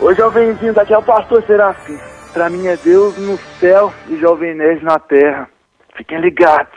[0.00, 1.98] Ô jovenzinho, daqui é o pastor Serafim.
[2.32, 5.48] Pra mim é Deus no céu e Jovem Nerd na terra.
[5.96, 6.72] Fiquem ligados.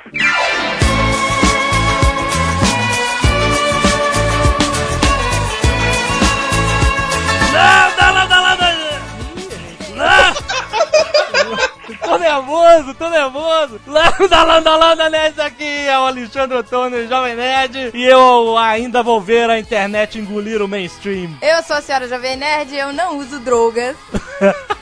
[12.31, 13.81] Nervoso, tô nervoso!
[13.85, 15.63] Landa, landa, landa, Nerd aqui!
[15.63, 17.91] É o Alexandre Ottoni, Jovem Nerd.
[17.93, 21.35] E eu ainda vou ver a internet engolir o mainstream.
[21.41, 23.97] Eu sou a senhora Jovem Nerd e eu não uso drogas.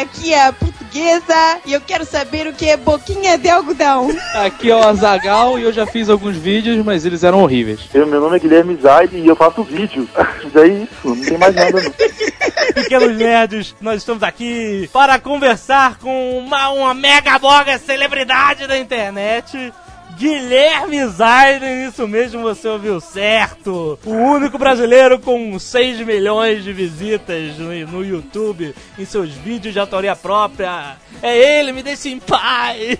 [0.00, 4.10] Aqui é a portuguesa e eu quero saber o que é boquinha de algodão.
[4.44, 7.80] Aqui é o Azagal e eu já fiz alguns vídeos, mas eles eram horríveis.
[7.94, 10.06] Eu, meu nome é Guilherme Zaide e eu faço vídeos.
[10.14, 11.90] Mas é isso, não tem mais nada não.
[12.74, 19.72] Pequenos nerds, nós estamos aqui para conversar com uma, uma mega boga celebridade da internet.
[20.16, 23.98] Guilherme Zaiden, isso mesmo, você ouviu certo.
[24.04, 30.16] O único brasileiro com 6 milhões de visitas no, YouTube em seus vídeos de autoria
[30.16, 30.96] própria.
[31.22, 32.98] É ele, me deixe em paz.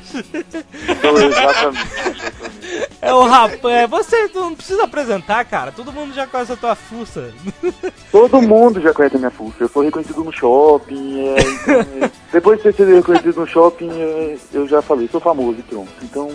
[3.00, 3.64] É o rapaz.
[3.64, 5.70] É, você não precisa apresentar, cara.
[5.70, 7.32] Todo mundo já conhece a tua fuça.
[8.10, 9.56] Todo mundo já conhece a minha fuça.
[9.60, 11.28] Eu sou reconhecido no shopping.
[11.28, 15.58] é, é, depois de ser reconhecido no shopping, é, eu já falei, sou famoso.
[16.02, 16.32] Então,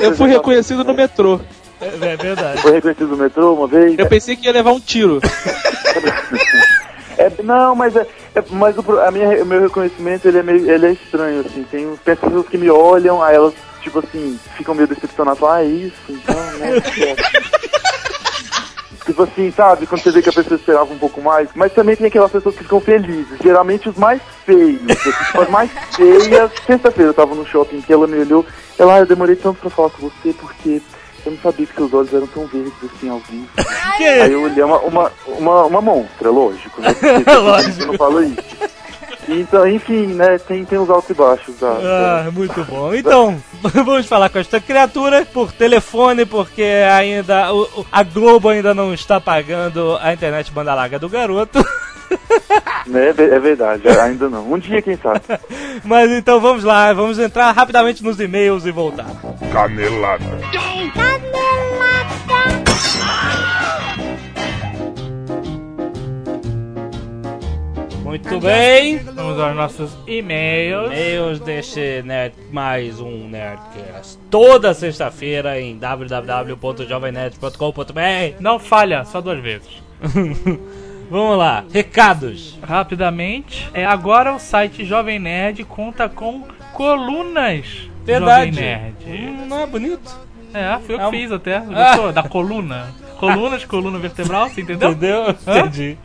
[0.00, 1.40] Eu fui reconhecido no metrô.
[1.80, 2.60] É, é verdade.
[2.62, 3.98] Foi reconhecido no metrô uma vez.
[3.98, 5.20] Eu pensei que ia levar um tiro.
[7.18, 10.68] É, não, mas é, é- mas o, a minha, o meu reconhecimento ele é meio,
[10.68, 11.62] ele é estranho assim.
[11.70, 15.56] Tem uns- tem pessoas que me olham, aí elas tipo assim ficam meio decepcionadas, falam,
[15.56, 16.70] ah, é isso, então, né?
[19.04, 19.86] tipo assim, sabe?
[19.86, 21.48] Quando você vê que a pessoa esperava um pouco mais.
[21.54, 23.38] Mas também tem aquelas pessoas que ficam felizes.
[23.42, 24.80] Geralmente os mais feios.
[24.90, 26.50] assim, tipo, as mais feias.
[26.66, 28.44] Sexta-feira eu tava no shopping que ela me olhou.
[28.78, 30.80] Ela, ah, eu demorei tanto pra falar com você porque
[31.24, 33.48] eu não sabia que seus olhos eram tão verdes assim ao vivo.
[33.98, 36.92] Aí eu olhei uma, uma, uma, uma monstra, lógico, né?
[36.98, 37.72] Porque Lógico.
[37.74, 38.36] você não fala isso.
[39.28, 40.38] Então, enfim, né?
[40.38, 41.68] Tem, tem os altos e baixos da.
[41.70, 42.92] Ah, muito bom.
[42.94, 46.62] Então, vamos falar com esta criatura por telefone, porque
[46.92, 51.64] ainda o- a Globo ainda não está pagando a internet banda larga do garoto.
[52.86, 54.52] Né, é é verdade, ainda não.
[54.52, 55.20] Um dia, quem sabe.
[55.82, 59.06] Mas então vamos lá, vamos entrar rapidamente nos e-mails e voltar.
[59.50, 60.24] Canelada.
[68.12, 68.98] Muito bem.
[68.98, 70.92] Vamos aos nossos e-mails.
[70.92, 74.18] E-mails deste nerd, mais um Nerdcast.
[74.30, 78.36] Toda sexta-feira em www.jovemnerd.com.br.
[78.38, 79.82] Não falha, só duas vezes.
[81.08, 82.58] Vamos lá, recados.
[82.62, 86.44] Rapidamente, é, agora o site Jovem Nerd conta com
[86.74, 88.52] colunas Verdade.
[88.52, 88.94] Jovem Nerd.
[89.06, 90.20] Hum, não é bonito?
[90.54, 91.60] É, fui eu que É um- fiz até.
[91.64, 92.12] Gostou?
[92.12, 92.88] Da coluna.
[93.18, 94.90] Colunas, coluna vertebral, você entendeu?
[94.90, 95.30] Entendeu?
[95.46, 95.96] Entendi.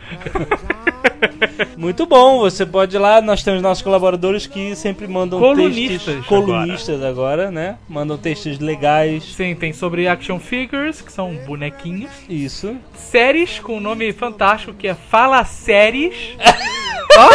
[1.76, 6.26] Muito bom, você pode ir lá, nós temos nossos colaboradores que sempre mandam Colunistas textos
[6.28, 7.50] colunistas agora.
[7.50, 7.78] né?
[7.90, 9.24] Mandam textos legais.
[9.36, 12.12] Sim, tem sobre action figures, que são bonequinhos.
[12.30, 12.76] Isso.
[12.94, 16.14] Séries com um nome fantástico que é Fala Séries.
[17.18, 17.30] Ó.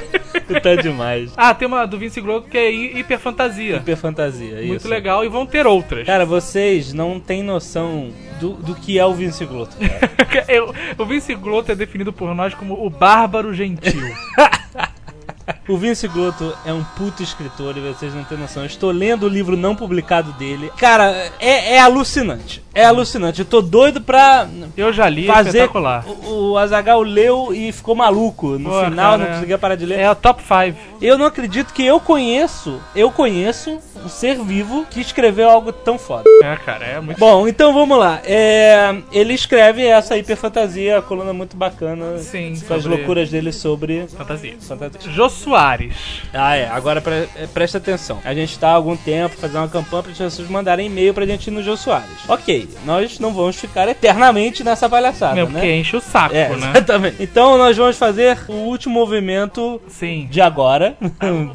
[0.62, 1.32] tá demais.
[1.36, 3.76] Ah, tem uma do Vince Grosso que é hi- hiper fantasia.
[3.76, 4.88] Hiper fantasia, Muito isso.
[4.88, 6.06] legal e vão ter outras.
[6.06, 8.10] Cara, vocês não têm noção
[8.40, 9.76] do, do que é o Vince Glotto.
[9.76, 10.44] cara.
[10.48, 14.00] Eu- o Vince Glotto é definido por nós como o bárbaro gentil.
[15.66, 18.62] O Vince Glotto é um puto escritor e vocês não têm noção.
[18.64, 20.70] Eu estou lendo o livro não publicado dele.
[20.76, 21.10] Cara,
[21.40, 22.62] é, é alucinante.
[22.74, 23.38] É alucinante.
[23.40, 24.46] Eu tô doido pra
[24.76, 25.50] Eu já li, fazer.
[25.50, 26.04] espetacular.
[26.06, 28.58] O, o Azagal leu e ficou maluco.
[28.58, 30.00] No Pô, final cara, não conseguia parar de ler.
[30.00, 30.78] É a top 5.
[31.00, 35.96] Eu não acredito que eu conheço, eu conheço um ser vivo que escreveu algo tão
[35.98, 36.24] foda.
[36.42, 37.18] É, cara, é muito.
[37.18, 38.20] Bom, então vamos lá.
[38.24, 42.18] É, ele escreve essa hiperfantasia, a coluna muito bacana.
[42.18, 44.56] Sim, Com as loucuras dele sobre Fantasia.
[44.60, 45.00] fantasia.
[45.10, 45.94] Jô Soares.
[46.32, 46.68] Ah, é.
[46.68, 48.20] Agora pre- é, presta atenção.
[48.24, 51.26] A gente tá há algum tempo fazendo uma campanha para as pessoas mandarem e-mail pra
[51.26, 52.08] gente ir no Jô Soares.
[52.28, 55.52] Ok, nós não vamos ficar eternamente nessa palhaçada, Meu, né?
[55.52, 56.70] porque enche o saco, É, né?
[56.74, 57.16] exatamente.
[57.22, 60.26] Então nós vamos fazer o último movimento Sim.
[60.30, 60.96] de agora.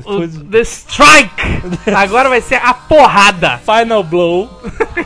[0.06, 1.92] O, Depois- the Strike!
[1.96, 3.60] Agora vai ser a porrada!
[3.60, 4.50] Final Blow.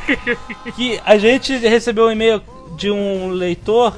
[0.76, 2.42] que a gente recebeu um e-mail
[2.78, 3.96] de um leitor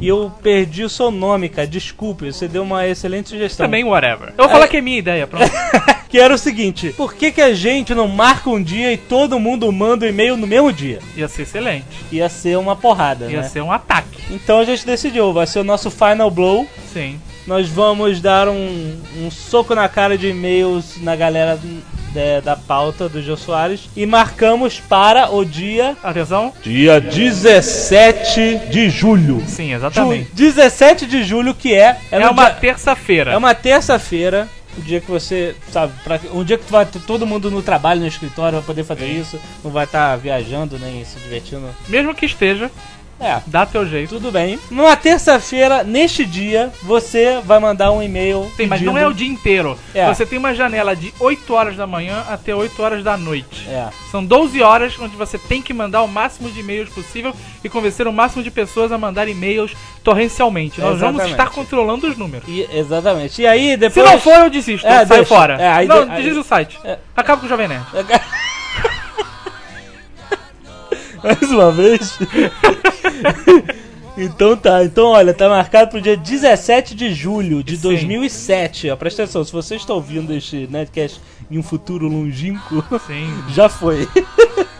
[0.00, 1.66] e eu perdi o seu nome, cara.
[1.66, 3.66] Desculpe, você deu uma excelente sugestão.
[3.66, 4.28] Também, whatever.
[4.36, 5.50] Eu vou falar que é minha ideia, pronto.
[6.08, 9.40] Que era o seguinte: por que, que a gente não marca um dia e todo
[9.40, 11.00] mundo manda o e-mail no mesmo dia?
[11.16, 11.84] Ia ser excelente.
[12.12, 13.48] Ia ser uma porrada, Ia né?
[13.48, 14.22] ser um ataque.
[14.30, 16.66] Então a gente decidiu, vai ser o nosso Final Blow.
[16.92, 17.20] Sim.
[17.46, 21.58] Nós vamos dar um, um soco na cara de e-mails na galera
[22.16, 25.96] é, da pauta do Jô Soares e marcamos para o dia.
[26.02, 26.52] Atenção.
[26.62, 29.42] Dia 17 de julho.
[29.46, 30.24] Sim, exatamente.
[30.24, 31.96] Ju- 17 de julho, que é.
[32.10, 33.32] É, no uma terça-feira.
[33.32, 34.48] é uma terça-feira.
[34.78, 37.62] Um dia que você, sabe, pra, um dia que tu vai ter todo mundo no
[37.62, 41.66] trabalho, no escritório, vai poder fazer isso, não vai estar viajando nem se divertindo.
[41.88, 42.70] Mesmo que esteja,
[43.18, 44.10] É, dá teu jeito.
[44.10, 44.58] tudo bem.
[44.70, 48.42] Numa terça-feira, neste dia, você vai mandar um e-mail.
[48.56, 49.78] Sim, mas não pedindo- é o dia inteiro.
[49.94, 50.06] É.
[50.12, 53.66] Você tem uma janela de 8 horas da manhã até 8 horas da noite.
[53.68, 53.88] É.
[54.10, 57.34] São 12 horas onde você tem que mandar o máximo de e-mails possível
[57.64, 59.72] e convencer o máximo de pessoas a mandar e-mails
[60.04, 60.80] torrencialmente.
[60.80, 61.30] Nós vamos Exatamente.
[61.32, 62.46] estar controlando os números.
[62.48, 63.40] E- exatamente.
[63.42, 64.10] E aí, Se depois.
[64.10, 64.86] não for, eu desisto.
[64.86, 65.24] É, saio deixa.
[65.24, 65.54] fora.
[65.60, 66.78] É, aí não, de- aí- desliza o site.
[66.84, 66.98] É.
[67.16, 67.84] Acaba com o Jovem Nerd.
[71.22, 72.18] Mais uma vez.
[74.16, 77.82] então tá, então olha, tá marcado pro dia 17 de julho de Sim.
[77.82, 78.90] 2007.
[78.90, 81.20] Ó, presta atenção, se você está ouvindo este Nerdcast
[81.50, 83.32] em um futuro longínquo, Sim.
[83.54, 84.08] já foi.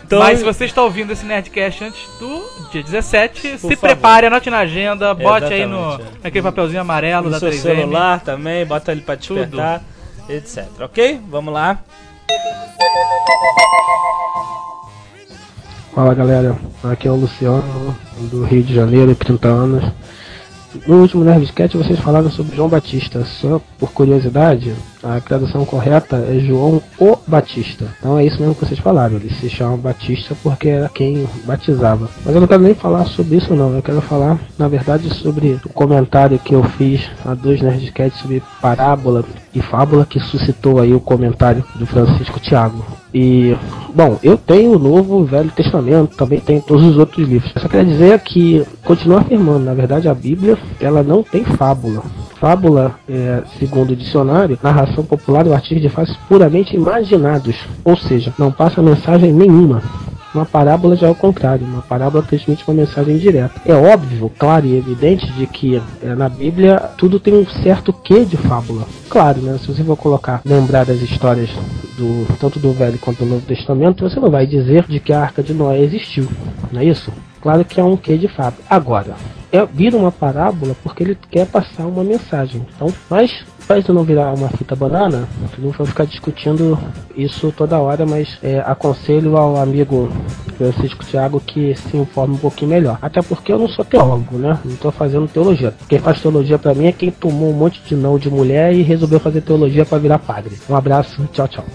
[0.03, 3.77] então, Mas se você está ouvindo esse Nerdcast antes do dia 17, se favor.
[3.77, 6.19] prepare, anote na agenda, bote aí no Exatamente, é.
[6.23, 7.61] naquele papelzinho amarelo no da seu 3M.
[7.61, 9.81] celular também, bota ele pra despertar,
[10.29, 10.65] etc.
[10.79, 11.21] Ok?
[11.29, 11.79] Vamos lá.
[15.97, 17.97] Fala galera, aqui é o Luciano,
[18.29, 19.83] do Rio de Janeiro, 30 anos.
[20.85, 23.25] No último Nerdcast vocês falaram sobre João Batista.
[23.25, 27.85] Só por curiosidade, a tradução correta é João o Batista.
[27.99, 29.15] Então é isso mesmo que vocês falaram.
[29.15, 32.09] Ele se chama Batista porque era quem batizava.
[32.25, 33.73] Mas eu não quero nem falar sobre isso não.
[33.75, 38.41] Eu quero falar, na verdade, sobre o comentário que eu fiz há dois Nerdcasts sobre
[38.61, 39.23] parábola
[39.53, 42.85] e fábula que suscitou aí o comentário do Francisco Tiago.
[43.13, 43.55] E,
[43.93, 47.51] bom, eu tenho o Novo o Velho Testamento, também tenho todos os outros livros.
[47.57, 52.03] Só queria dizer que, continuo afirmando, na verdade a Bíblia, ela não tem fábula.
[52.39, 58.33] Fábula, é, segundo o dicionário, narração popular ou artigo de fatos puramente imaginados, ou seja,
[58.37, 59.81] não passa mensagem nenhuma.
[60.33, 63.59] Uma parábola já é o contrário, uma parábola transmite uma mensagem direta.
[63.65, 68.23] É óbvio, claro e evidente de que é, na Bíblia tudo tem um certo quê
[68.23, 68.83] de fábula.
[69.09, 69.57] Claro, né?
[69.57, 71.49] Se você for colocar, lembrar das histórias
[71.97, 75.21] do tanto do Velho quanto do Novo Testamento, você não vai dizer de que a
[75.21, 76.27] Arca de Noé existiu,
[76.71, 77.11] não é isso?
[77.41, 78.63] Claro que é um quê de fábula.
[78.69, 79.15] Agora,
[79.51, 82.65] é, vira uma parábola porque ele quer passar uma mensagem.
[82.75, 85.27] Então, mas para isso não virar uma fita banana,
[85.57, 86.79] não vou ficar discutindo
[87.15, 90.09] isso toda hora, mas é, aconselho ao amigo
[90.57, 92.97] Francisco Thiago que se informe um pouquinho melhor.
[93.01, 94.57] Até porque eu não sou teólogo, né?
[94.63, 95.73] Não estou fazendo teologia.
[95.89, 98.81] Quem faz teologia para mim é quem tomou um monte de não de mulher e
[98.81, 100.57] resolveu fazer teologia para virar padre.
[100.69, 101.65] Um abraço, tchau, tchau.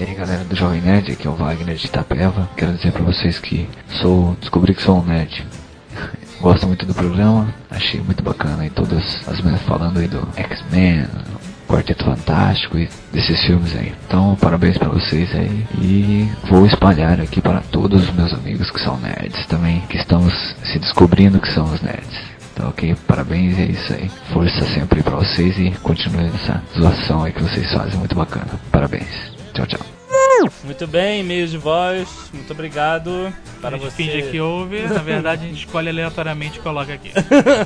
[0.00, 2.48] E aí galera do Jovem Nerd, aqui é o Wagner de Itapeva.
[2.56, 3.68] Quero dizer pra vocês que
[4.00, 4.34] sou.
[4.40, 5.46] descobri que sou um nerd.
[6.40, 11.06] Gosto muito do programa, achei muito bacana aí todas as meninas falando aí do X-Men,
[11.68, 13.92] Quarteto Fantástico e desses filmes aí.
[14.06, 15.66] Então, parabéns pra vocês aí.
[15.78, 20.32] E vou espalhar aqui para todos os meus amigos que são nerds também, que estamos
[20.64, 22.18] se descobrindo que são os nerds.
[22.54, 24.10] Então, ok, parabéns é isso aí.
[24.32, 28.48] Força sempre pra vocês e continue essa zoação aí que vocês fazem, muito bacana.
[28.72, 29.39] Parabéns.
[29.66, 30.00] Tchau, tchau.
[30.64, 33.32] Muito bem, e-mails de voz, muito obrigado.
[33.60, 33.96] Para a gente você.
[33.96, 37.10] finge que ouve, na verdade a gente escolhe aleatoriamente e coloca aqui.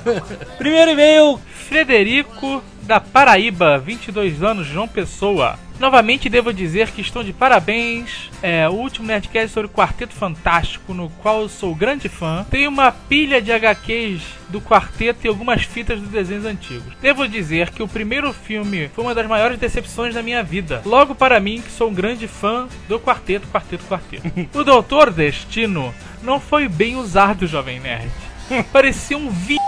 [0.59, 1.39] Primeiro e-mail,
[1.69, 5.57] Frederico da Paraíba, 22 anos, João Pessoa.
[5.79, 8.31] Novamente devo dizer que estou de parabéns.
[8.43, 12.47] É o último Nerdcast sobre o Quarteto Fantástico, no qual eu sou grande fã.
[12.51, 16.93] Tenho uma pilha de HQs do quarteto e algumas fitas dos desenhos antigos.
[17.01, 20.83] Devo dizer que o primeiro filme foi uma das maiores decepções da minha vida.
[20.85, 24.31] Logo para mim, que sou um grande fã do quarteto, quarteto, quarteto.
[24.55, 28.11] o Doutor Destino não foi bem usado, Jovem Nerd.
[28.73, 29.64] Parecia um viado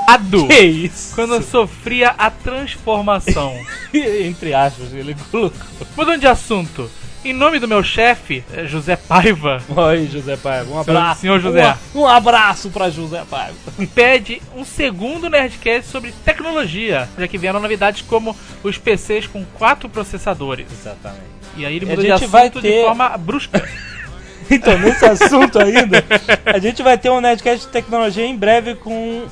[0.49, 1.15] que isso?
[1.15, 3.55] quando eu sofria a transformação.
[3.93, 5.59] Entre aspas, ele colocou.
[5.97, 6.91] Mudando de assunto,
[7.25, 11.21] em nome do meu chefe, eh, José Paiva, Oi, José Paiva, um Senhor- abraço.
[11.23, 11.77] senhor José.
[11.95, 13.57] Um, um abraço pra José Paiva.
[13.95, 19.89] pede um segundo Nerdcast sobre tecnologia, já que vieram novidades como os PCs com quatro
[19.89, 20.67] processadores.
[20.71, 21.23] Exatamente.
[21.57, 23.63] E aí ele mudou de assunto vai de ter- forma brusca.
[24.49, 26.05] Então, nesse assunto ainda,
[26.45, 29.25] a gente vai ter um Nerdcast de tecnologia em breve com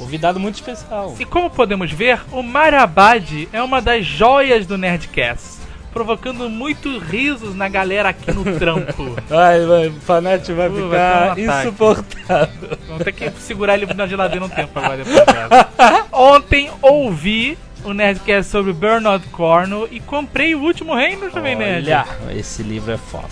[0.00, 1.14] convidado muito especial.
[1.18, 5.60] E como podemos ver, o Marabad é uma das joias do Nerdcast,
[5.92, 9.14] provocando muitos risos na galera aqui no trampo.
[9.28, 12.78] Vai, vai, o Fanete vai vai ficar ter um insuportável.
[12.88, 16.06] Vamos ter que segurar ele na geladeira um tempo agora depois dessa.
[16.10, 21.88] Ontem ouvi o Nerdcast sobre Bernard Cornwell e comprei o último reino também, Nerd.
[21.90, 22.06] Olha,
[22.38, 23.28] esse livro é foda.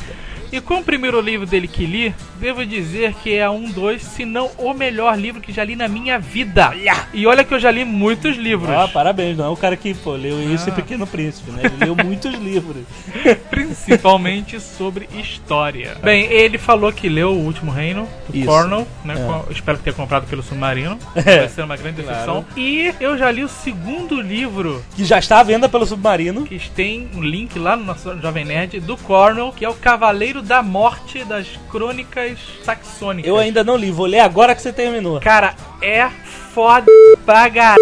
[0.50, 4.24] E com o primeiro livro dele que li, devo dizer que é um dos, se
[4.24, 6.72] não o melhor livro que já li na minha vida.
[7.12, 8.70] E olha que eu já li muitos livros.
[8.70, 10.72] Ah, parabéns, não é o cara que pô, leu isso Ah.
[10.72, 11.62] e Pequeno Príncipe, né?
[11.64, 12.82] Ele leu muitos livros.
[13.50, 15.96] principalmente sobre história.
[16.02, 18.46] Bem, ele falou que leu O Último Reino, do Isso.
[18.46, 19.14] Cornell, né?
[19.14, 19.16] É.
[19.26, 20.98] com- espero que tenha comprado pelo Submarino.
[21.14, 21.40] É.
[21.40, 22.44] Vai ser uma grande decepção.
[22.44, 22.46] Claro.
[22.56, 26.44] E eu já li o segundo livro, Que já está à venda pelo Submarino.
[26.44, 30.37] que tem um link lá no nosso Jovem Nerd, do Cornell, que é o Cavaleiro
[30.42, 33.28] da Morte das Crônicas Saxônicas.
[33.28, 35.20] Eu ainda não li, vou ler agora que você terminou.
[35.20, 36.08] Cara, é
[36.58, 36.86] foda
[37.24, 37.78] pra caralho.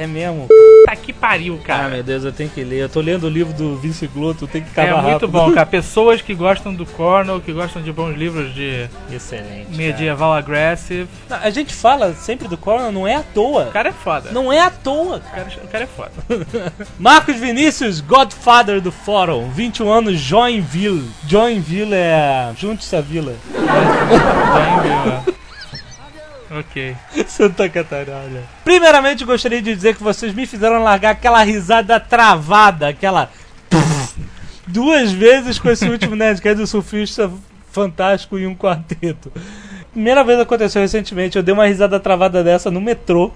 [0.00, 0.48] É mesmo?
[0.84, 1.88] Tá que pariu, Ah, cara.
[1.88, 2.82] meu Deus, eu tenho que ler.
[2.82, 5.28] Eu tô lendo o livro do Vince Glotto, tem que É acabar muito rápido.
[5.28, 5.64] bom, cara.
[5.66, 9.66] Pessoas que gostam do Cornell, que gostam de bons livros de Excelente.
[9.66, 9.76] cara.
[9.76, 11.08] medieval aggressive.
[11.30, 13.64] Não, A gente fala sempre do Cornell, não é à toa.
[13.68, 14.30] O cara é foda.
[14.32, 15.44] Não é à toa, O cara.
[15.44, 16.10] cara, o cara é foda.
[16.98, 21.08] Marcos Vinícius, Godfather do Fórum, 21 anos, Joinville.
[21.28, 22.50] Joinville é.
[22.58, 23.34] Junte-se à vila.
[26.58, 26.96] ok.
[27.26, 28.42] Santa Catarina.
[28.64, 33.30] Primeiramente, gostaria de dizer que vocês me fizeram largar aquela risada travada, aquela.
[34.66, 37.30] duas vezes com esse último Nerdcast do surfista
[37.70, 39.30] fantástico em um quarteto.
[39.92, 43.32] Primeira vez aconteceu recentemente, eu dei uma risada travada dessa no metrô,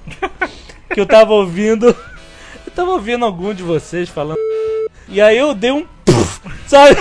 [0.93, 1.87] que eu tava ouvindo.
[1.87, 4.39] Eu tava ouvindo algum de vocês falando.
[5.09, 5.87] E aí eu dei um.
[6.67, 6.97] Sabe?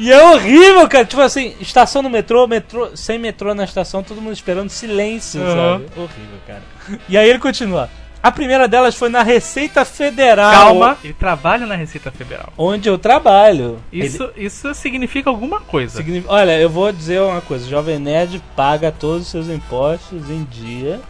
[0.00, 1.04] E é horrível, cara.
[1.04, 5.46] Tipo assim, estação no metrô, metrô, sem metrô na estação, todo mundo esperando silêncio, Uhum.
[5.50, 5.84] sabe?
[5.96, 6.62] Horrível, cara.
[7.08, 7.88] E aí ele continua.
[8.22, 10.52] A primeira delas foi na Receita Federal.
[10.52, 12.52] Calma, ele trabalha na Receita Federal.
[12.56, 13.78] Onde eu trabalho.
[13.90, 15.96] Isso, isso significa alguma coisa.
[15.96, 20.28] Signifi- Olha, eu vou dizer uma coisa: o Jovem Nerd paga todos os seus impostos
[20.28, 21.00] em dia.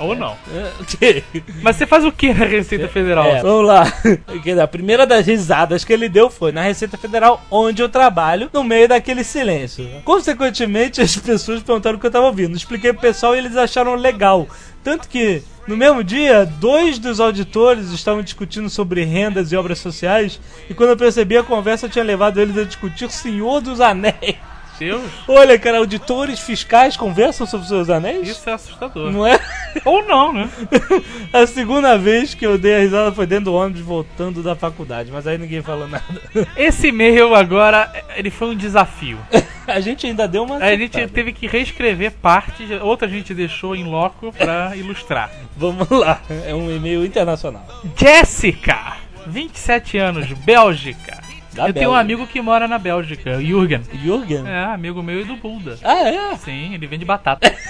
[0.00, 0.36] Ou não.
[0.52, 1.22] É,
[1.62, 3.26] Mas você faz o que na Receita Federal?
[3.26, 3.84] É, vamos lá.
[4.62, 8.64] A primeira das risadas que ele deu foi na Receita Federal, onde eu trabalho, no
[8.64, 9.86] meio daquele silêncio.
[10.04, 12.56] Consequentemente, as pessoas perguntaram o que eu tava ouvindo.
[12.56, 14.48] Expliquei pro pessoal e eles acharam legal.
[14.82, 20.40] Tanto que, no mesmo dia, dois dos auditores estavam discutindo sobre rendas e obras sociais,
[20.70, 24.36] e quando eu percebi a conversa, eu tinha levado eles a discutir Senhor dos Anéis.
[24.80, 28.26] Deus, Olha, cara, auditores fiscais conversam sobre os seus anéis?
[28.26, 29.12] isso é assustador.
[29.12, 29.38] Não é?
[29.84, 30.48] Ou não, né?
[31.32, 35.10] A segunda vez que eu dei a risada foi dentro do ônibus voltando da faculdade,
[35.12, 36.04] mas aí ninguém falou nada.
[36.56, 39.18] Esse e-mail agora, ele foi um desafio.
[39.66, 40.56] A gente ainda deu uma.
[40.56, 45.30] A gente teve que reescrever partes, outra a gente deixou em loco pra ilustrar.
[45.56, 47.64] Vamos lá, é um e-mail internacional.
[47.96, 48.96] Jéssica,
[49.28, 51.19] 27 anos, Bélgica.
[51.54, 53.82] Da eu tenho um amigo que mora na Bélgica, o Jürgen.
[53.92, 54.46] Jürgen?
[54.46, 55.76] É, amigo meu e do Bulda.
[55.82, 56.36] Ah, é?
[56.36, 57.52] Sim, ele vende batata.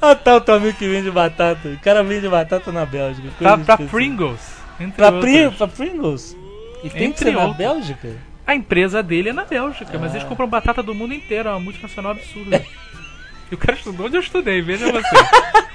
[0.00, 1.68] Ah, tá o teu amigo que vende batata.
[1.68, 3.28] O cara vende batata na Bélgica.
[3.36, 3.76] pra, pra.
[3.78, 4.54] Pringles.
[4.94, 5.10] Pra.
[5.10, 6.36] Pri, pra Pringles?
[6.84, 7.48] E tem que Entre ser na.
[7.48, 8.16] Bélgica?
[8.46, 10.18] A empresa dele é na Bélgica, mas Ah.
[10.18, 12.64] eles compram batata do mundo inteiro, é uma multinacional absurda.
[13.50, 15.16] e o cara estudou onde eu estudei, veja você.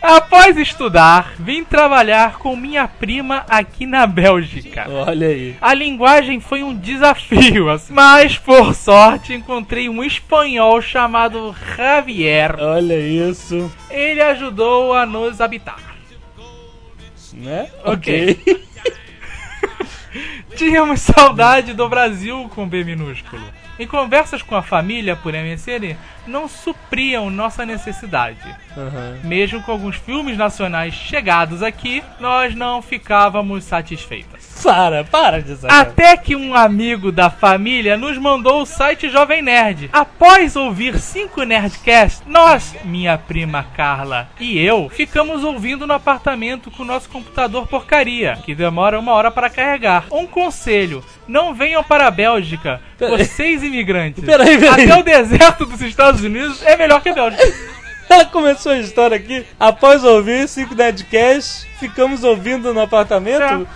[0.00, 4.86] Após estudar, vim trabalhar com minha prima aqui na Bélgica.
[4.88, 5.56] Olha aí.
[5.60, 12.56] A linguagem foi um desafio, assim, mas por sorte encontrei um espanhol chamado Javier.
[12.60, 13.72] Olha isso.
[13.90, 15.78] Ele ajudou a nos habitar.
[17.32, 17.70] Né?
[17.84, 18.38] Ok.
[20.54, 23.42] Tínhamos saudade do Brasil com B minúsculo.
[23.78, 28.38] Em conversas com a família por MSN, não supriam nossa necessidade.
[28.76, 29.18] Aham.
[29.24, 34.44] Mesmo com alguns filmes nacionais chegados aqui, nós não ficávamos satisfeitas.
[34.62, 35.80] Para, para de sacar.
[35.80, 39.90] Até que um amigo da família nos mandou o site Jovem Nerd.
[39.92, 46.82] Após ouvir cinco Nerdcasts, nós, minha prima Carla e eu, ficamos ouvindo no apartamento com
[46.82, 50.06] o nosso computador porcaria, que demora uma hora para carregar.
[50.10, 54.22] Um conselho: não venham para a Bélgica, vocês imigrantes.
[54.24, 54.84] Peraí, peraí.
[54.84, 57.74] Até o deserto dos Estados Unidos é melhor que a Bélgica.
[58.08, 59.46] Ela começou a história aqui.
[59.58, 63.66] Após ouvir 5 Nerdcasts, ficamos ouvindo no apartamento.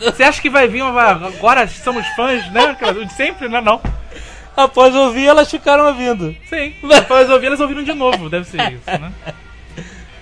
[0.00, 1.26] Você acha que vai vir uma...
[1.26, 2.76] agora somos fãs, né?
[3.04, 3.60] De sempre, né?
[3.60, 3.80] Não.
[4.56, 6.34] Após ouvir, elas ficaram ouvindo.
[6.48, 6.74] Sim.
[6.86, 9.12] Depois ouvir, elas ouviram de novo, deve ser isso, né?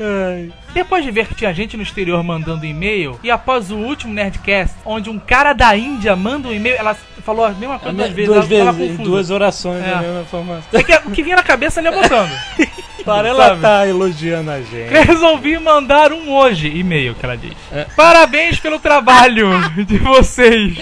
[0.00, 0.52] Ai.
[0.72, 4.76] Depois de ver que tinha gente no exterior mandando e-mail, e após o último Nerdcast,
[4.84, 8.28] onde um cara da Índia manda um e-mail, ela falou a mesma coisa duas vezes,
[8.34, 9.92] duas vezes, duas orações, É.
[9.94, 10.62] a mesma.
[10.72, 12.30] É que o que vinha na cabeça ela ia botando.
[13.04, 13.60] Para ela sabe?
[13.62, 14.90] tá elogiando a gente.
[15.06, 17.54] Resolvi mandar um hoje, e-mail que ela diz.
[17.72, 17.84] É.
[17.96, 19.48] Parabéns pelo trabalho
[19.86, 20.76] de vocês.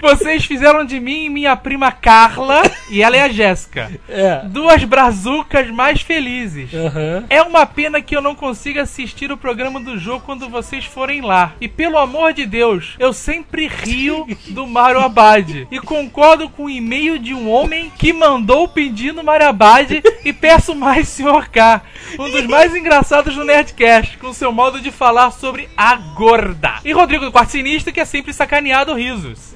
[0.00, 4.40] Vocês fizeram de mim e minha prima Carla, e ela é a Jéssica, É.
[4.44, 6.74] duas brazucas mais felizes.
[6.74, 7.24] Aham.
[7.30, 11.20] É uma pena que eu não consiga assistir o programa do jogo quando vocês forem
[11.20, 11.52] lá.
[11.60, 15.66] E pelo amor de Deus, eu sempre rio do Mario Abad.
[15.70, 20.74] E concordo com o e-mail de um homem que mandou pedindo Mario Abad e peço
[20.74, 21.48] mais, Sr.
[21.50, 21.82] K.
[22.18, 26.74] Um dos mais engraçados do Nerdcast, com seu modo de falar sobre a gorda.
[26.84, 29.54] E Rodrigo do Quarto Sinistro, que é sempre sacaneado risos.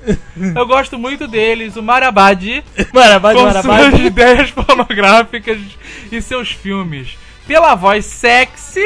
[0.55, 3.63] Eu gosto muito deles, o Mario Abad Marabá, com marabá.
[3.63, 5.59] suas ideias pornográficas
[6.11, 7.17] e seus filmes.
[7.51, 8.81] Pela voz sexy,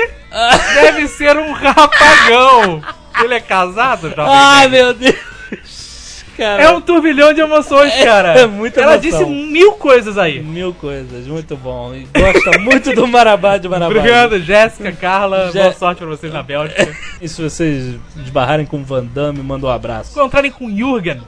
[0.74, 2.82] deve ser um rapagão.
[3.22, 4.24] Ele é casado, jovem?
[4.26, 4.72] Ai, nerd?
[4.72, 5.33] meu Deus.
[6.36, 8.38] Cara, É um turbilhão de emoções, cara.
[8.40, 9.10] é muita Ela emoção.
[9.10, 10.42] disse mil coisas aí.
[10.42, 11.94] mil coisas, muito bom.
[11.94, 13.86] E gosta muito do Marabá de Marabá.
[13.94, 15.50] Obrigado, Jéssica, Carla.
[15.52, 16.88] Jé- Boa sorte pra vocês na Bélgica.
[17.20, 20.12] E se vocês esbarrarem com o Van Damme, manda um abraço.
[20.18, 21.20] Encontrarem com o Jürgen,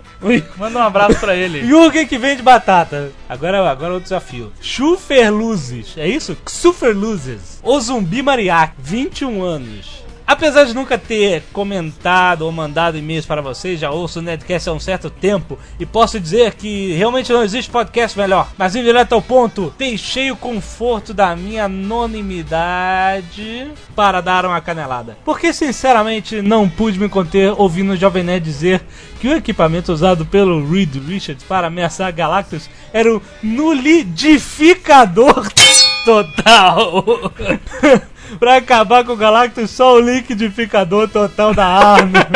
[0.56, 1.66] manda um abraço pra ele.
[1.66, 3.10] Jürgen que vende batata.
[3.28, 4.52] Agora, agora é o desafio.
[4.60, 5.94] Chuferluzes.
[5.96, 6.36] É isso?
[6.48, 7.60] Xuferluzes.
[7.62, 10.04] O Zumbi Mariac, 21 anos.
[10.26, 14.72] Apesar de nunca ter comentado ou mandado e-mails para vocês, já ouço o Nerdcast há
[14.72, 18.48] um certo tempo e posso dizer que realmente não existe podcast melhor.
[18.58, 25.16] Mas indo direto ao ponto, deixei o conforto da minha anonimidade para dar uma canelada.
[25.24, 28.82] Porque sinceramente não pude me conter ouvindo o Jovem Nerd dizer
[29.20, 35.48] que o equipamento usado pelo Reed Richards para ameaçar Galactus era o nulidificador
[36.06, 37.32] total.
[38.38, 42.26] pra acabar com o Galactus, só o liquidificador total da arma.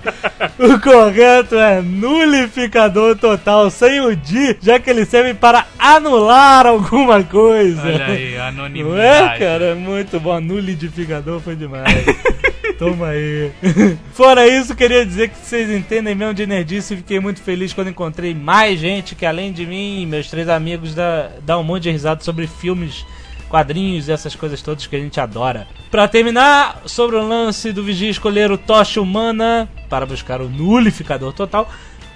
[0.58, 7.22] o correto é nulificador total, sem o D, já que ele serve para anular alguma
[7.22, 7.82] coisa.
[7.82, 9.38] Olha aí, Não é, anonimidade.
[9.38, 9.64] cara?
[9.66, 10.40] É muito bom.
[10.40, 11.84] Nulidificador foi demais.
[12.84, 13.50] Toma aí.
[14.12, 17.88] Fora isso, queria dizer que vocês entendem mesmo de nerdice e fiquei muito feliz quando
[17.88, 21.84] encontrei mais gente que, além de mim e meus três amigos, dá, dá um monte
[21.84, 23.06] de risada sobre filmes,
[23.48, 25.66] quadrinhos e essas coisas todas que a gente adora.
[25.90, 31.32] Pra terminar, sobre o lance do Vigia escolher o Tocha Humana para buscar o nulificador
[31.32, 31.70] total,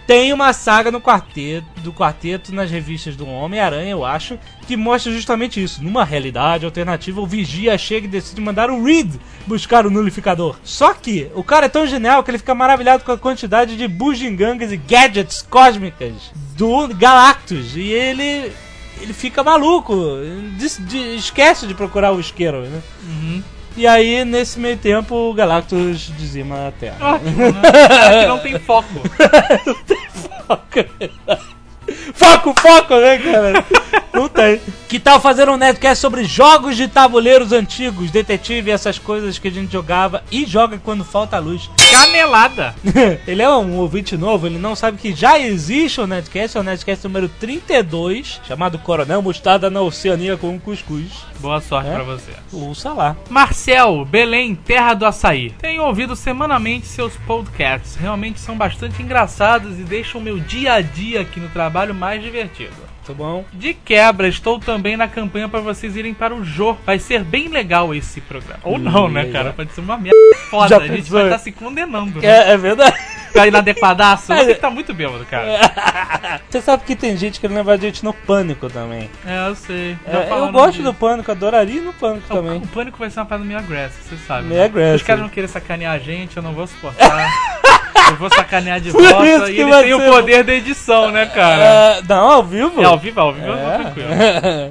[0.09, 5.13] tem uma saga no quarteto, do quarteto nas revistas do Homem-Aranha, eu acho, que mostra
[5.13, 5.85] justamente isso.
[5.85, 10.57] Numa realidade alternativa, o Vigia chega e decide mandar o Reed buscar o nulificador.
[10.65, 13.87] Só que o cara é tão genial que ele fica maravilhado com a quantidade de
[13.87, 16.15] bugigangas e gadgets cósmicas
[16.57, 17.77] do Galactus.
[17.77, 18.51] E ele.
[19.01, 19.95] Ele fica maluco,
[20.59, 22.81] des- de- esquece de procurar o isqueiro, né?
[23.05, 23.43] Uhum.
[23.79, 27.15] E aí, nesse meio tempo, o Galactus dizima a Terra.
[27.15, 27.61] Ótimo, né?
[28.09, 29.01] Aqui não tem foco.
[32.13, 33.65] Foco, foco, né, cara?
[34.13, 34.61] Não tem.
[34.89, 39.53] Que tal fazer um netcast sobre jogos de tabuleiros antigos, detetive, essas coisas que a
[39.53, 41.71] gente jogava e joga quando falta luz?
[41.99, 42.75] Canelada.
[43.27, 46.65] ele é um ouvinte novo, ele não sabe que já existe o Netcast, é o
[46.65, 51.25] Netcast número 32, chamado Coronel Mostarda na Oceania com um Cuscuz.
[51.41, 51.95] Boa sorte É?
[51.95, 52.31] pra você.
[52.53, 53.17] Ouça lá.
[53.29, 55.51] Marcel, Belém, terra do açaí.
[55.59, 57.97] Tenho ouvido semanalmente seus podcasts.
[57.97, 62.88] Realmente são bastante engraçados e deixam meu dia a dia aqui no trabalho mais divertido.
[63.09, 63.43] Tá bom?
[63.55, 66.77] De quebra, estou também na campanha para vocês irem para o Jô.
[66.85, 68.61] Vai ser bem legal esse programa.
[68.65, 69.43] Ou não, né, legal.
[69.45, 69.55] cara?
[69.55, 70.19] Pode ser uma merda
[70.51, 70.77] foda.
[70.77, 72.21] A gente vai estar se condenando.
[72.21, 72.29] Né?
[72.29, 72.95] É, é verdade.
[73.29, 74.27] Ficar inadequadaço.
[74.27, 76.41] Você que tá muito bêbado, cara.
[76.51, 79.09] Você sabe que tem gente que leva a gente no pânico também.
[79.27, 79.97] É, eu sei.
[80.07, 80.85] É, eu gosto disso.
[80.85, 82.59] do pânico, adoraria ir no pânico O- também.
[82.59, 84.49] O pânico vai ser uma parada meio agressiva, você sabe.
[84.49, 84.67] Meio né?
[84.67, 84.97] aggressive.
[84.97, 87.31] Os caras não querem sacanear a gente, eu não vou suportar.
[88.11, 89.51] eu vou sacanear de volta.
[89.51, 91.65] E ele tem o poder da edição, né, cara?
[91.65, 92.81] É, não, ao vivo?
[92.81, 93.79] É, ao vivo, ao vivo, É.
[93.79, 94.09] tranquilo.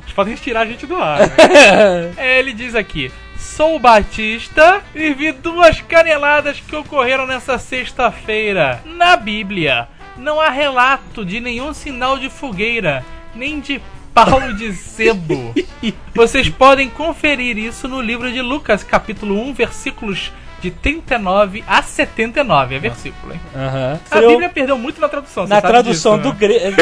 [0.04, 1.20] Eles podem tirar a gente do ar.
[1.20, 1.28] Né?
[2.18, 8.82] É, ele diz aqui: Sou Batista e vi duas caneladas que ocorreram nessa sexta-feira.
[8.86, 13.04] Na Bíblia, não há relato de nenhum sinal de fogueira,
[13.36, 13.82] nem de
[14.14, 15.54] pau de sebo.
[16.14, 22.76] Vocês podem conferir isso no livro de Lucas, capítulo 1, versículos de 39 a 79.
[22.76, 23.42] É versículo, hein?
[23.56, 24.00] Aham.
[24.10, 25.46] A Bíblia perdeu muito na tradução.
[25.46, 26.40] você Na tradução disso, do né?
[26.40, 26.82] grego.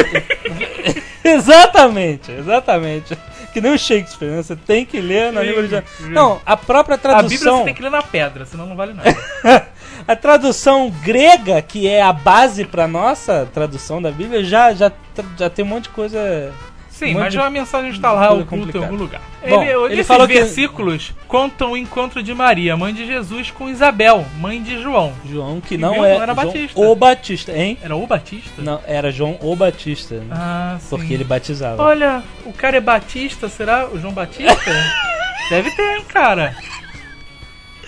[1.24, 3.16] exatamente, exatamente.
[3.52, 4.42] Que nem o Shakespeare, né?
[4.42, 5.82] Você tem que ler na língua original.
[6.00, 7.58] Não, a própria A Bíblia tradução.
[7.58, 9.16] você tem que ler na pedra, senão não vale nada.
[10.06, 14.92] a tradução grega, que é a base pra nossa tradução da Bíblia, já, já,
[15.38, 16.52] já tem um monte de coisa.
[16.96, 19.20] Sim, Um mas de a mensagem está lá oculta em algum lugar.
[19.46, 23.50] Bom, ele, ele esses falou que- versículos contam o encontro de Maria, mãe de Jesus,
[23.50, 25.12] com Isabel, mãe de João.
[25.28, 26.16] João, que E não é.
[26.16, 26.80] era João Batista.
[26.80, 27.76] O Batista, hein?
[27.82, 28.62] Era o Batista?
[28.62, 30.22] Não, era João o Batista.
[30.30, 30.88] Ah, sim.
[30.88, 31.82] Porque ele batizava.
[31.82, 34.56] Olha, o cara é Batista, será o João Batista?
[35.50, 36.56] Deve ter, hein, cara.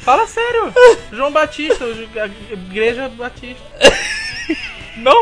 [0.03, 0.71] Fala sério.
[1.11, 3.63] João Batista, a igreja Batista.
[4.99, 5.15] Não?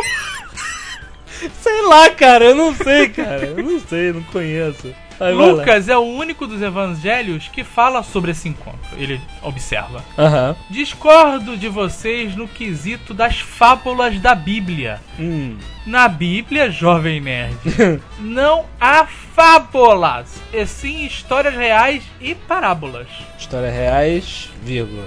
[1.60, 3.46] Sei lá, cara, eu não sei, cara.
[3.46, 4.94] Eu não sei, não conheço.
[5.18, 5.50] Vai, vai.
[5.50, 8.78] Lucas é o único dos evangelhos que fala sobre esse encontro.
[8.96, 10.04] Ele observa.
[10.18, 10.54] Aham.
[10.68, 15.00] Discordo de vocês no quesito das fábulas da Bíblia.
[15.18, 15.56] Hum.
[15.86, 17.56] Na Bíblia, jovem nerd,
[18.18, 23.06] não há fábulas, e sim histórias reais e parábolas.
[23.38, 25.06] Histórias reais, vírgula,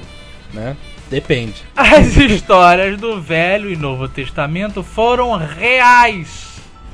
[0.53, 0.75] né?
[1.09, 1.63] Depende.
[1.75, 6.47] As histórias do Velho e Novo Testamento foram reais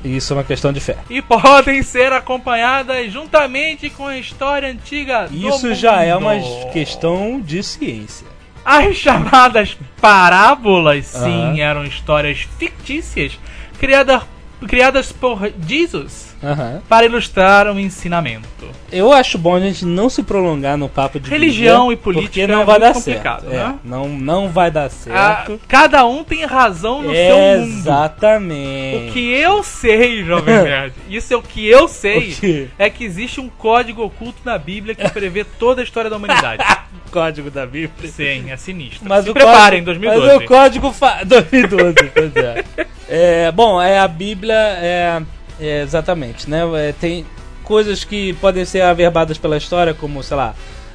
[0.04, 0.96] Isso é uma questão de fé.
[1.10, 6.34] e podem ser acompanhadas juntamente com a história antiga do Isso já é uma
[6.72, 8.26] questão de ciência.
[8.64, 11.58] As chamadas parábolas, sim, Aham.
[11.58, 13.38] eram histórias fictícias
[13.78, 14.22] criadas,
[14.66, 16.82] criadas por Jesus Aham.
[16.88, 18.66] para ilustrar um ensinamento.
[18.92, 22.46] Eu acho bom a gente não se prolongar no papo de Religião e política porque
[22.46, 23.46] não é vai dar certo.
[23.46, 23.78] É, né?
[23.82, 25.60] não, não vai dar certo.
[25.66, 27.78] cada um tem razão no seu mundo.
[27.78, 29.08] Exatamente.
[29.08, 33.40] O que eu sei, Jovem Nerd, isso é o que eu sei, é que existe
[33.40, 36.62] um código oculto na Bíblia que prevê toda a história da humanidade.
[37.10, 38.10] Código da Bíblia.
[38.10, 39.08] Sim, é sinistro.
[39.08, 40.26] Mas Se o preparem, código, 2012.
[40.26, 41.22] Mas o código fa...
[41.24, 42.64] 2012, pois é.
[43.08, 45.22] É, Bom, é a Bíblia é,
[45.60, 46.60] é exatamente, né?
[46.76, 47.24] É, tem
[47.64, 50.54] coisas que podem ser averbadas pela história, como sei lá,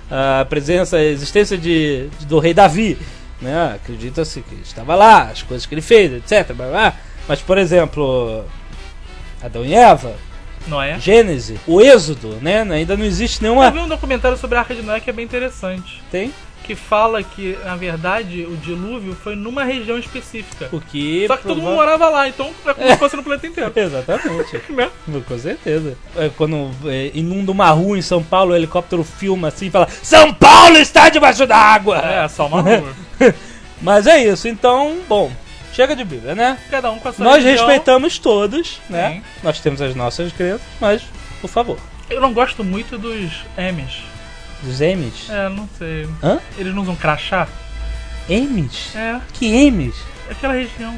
[0.10, 2.98] a presença, a existência de, de- do rei Davi,
[3.42, 3.74] né?
[3.76, 6.54] Acredita-se que estava lá, as coisas que ele fez, etc.
[6.54, 6.94] blá, blá.
[7.28, 8.44] Mas por exemplo,
[9.44, 10.14] Adão e Eva,
[10.68, 11.00] Noé.
[11.00, 12.62] Gênesis, o Êxodo, né?
[12.62, 15.14] Ainda não existe Eu nenhuma vi um documentário sobre a Arca de Noé que é
[15.14, 16.02] bem interessante.
[16.12, 16.32] tem
[16.64, 20.70] Que fala que, na verdade, o dilúvio foi numa região específica.
[20.72, 23.48] o que Só que todo mundo morava lá, então é como se fosse no planeta
[23.48, 23.72] inteiro.
[23.76, 24.62] Exatamente.
[24.72, 24.90] Né?
[25.28, 25.98] Com certeza.
[26.16, 29.88] É, quando é, inunda uma rua em São Paulo, o helicóptero filma assim e fala:
[30.02, 31.98] São Paulo está debaixo d'água!
[31.98, 32.94] É, só uma rua.
[33.82, 35.32] Mas é isso, então, bom,
[35.74, 36.58] chega de Bíblia, né?
[36.70, 37.66] Cada um com a sua Nós religião.
[37.66, 39.14] respeitamos todos, né?
[39.16, 39.24] Sim.
[39.44, 41.02] Nós temos as nossas crenças, mas,
[41.42, 41.78] por favor,
[42.10, 44.11] Eu não gosto muito dos M's.
[44.64, 45.30] Os M's.
[45.30, 46.08] É, não sei.
[46.24, 46.40] Hã?
[46.58, 47.48] Eles não usam crachá?
[48.30, 48.96] M's?
[48.96, 49.96] É, Que M's?
[50.30, 50.98] aquela região.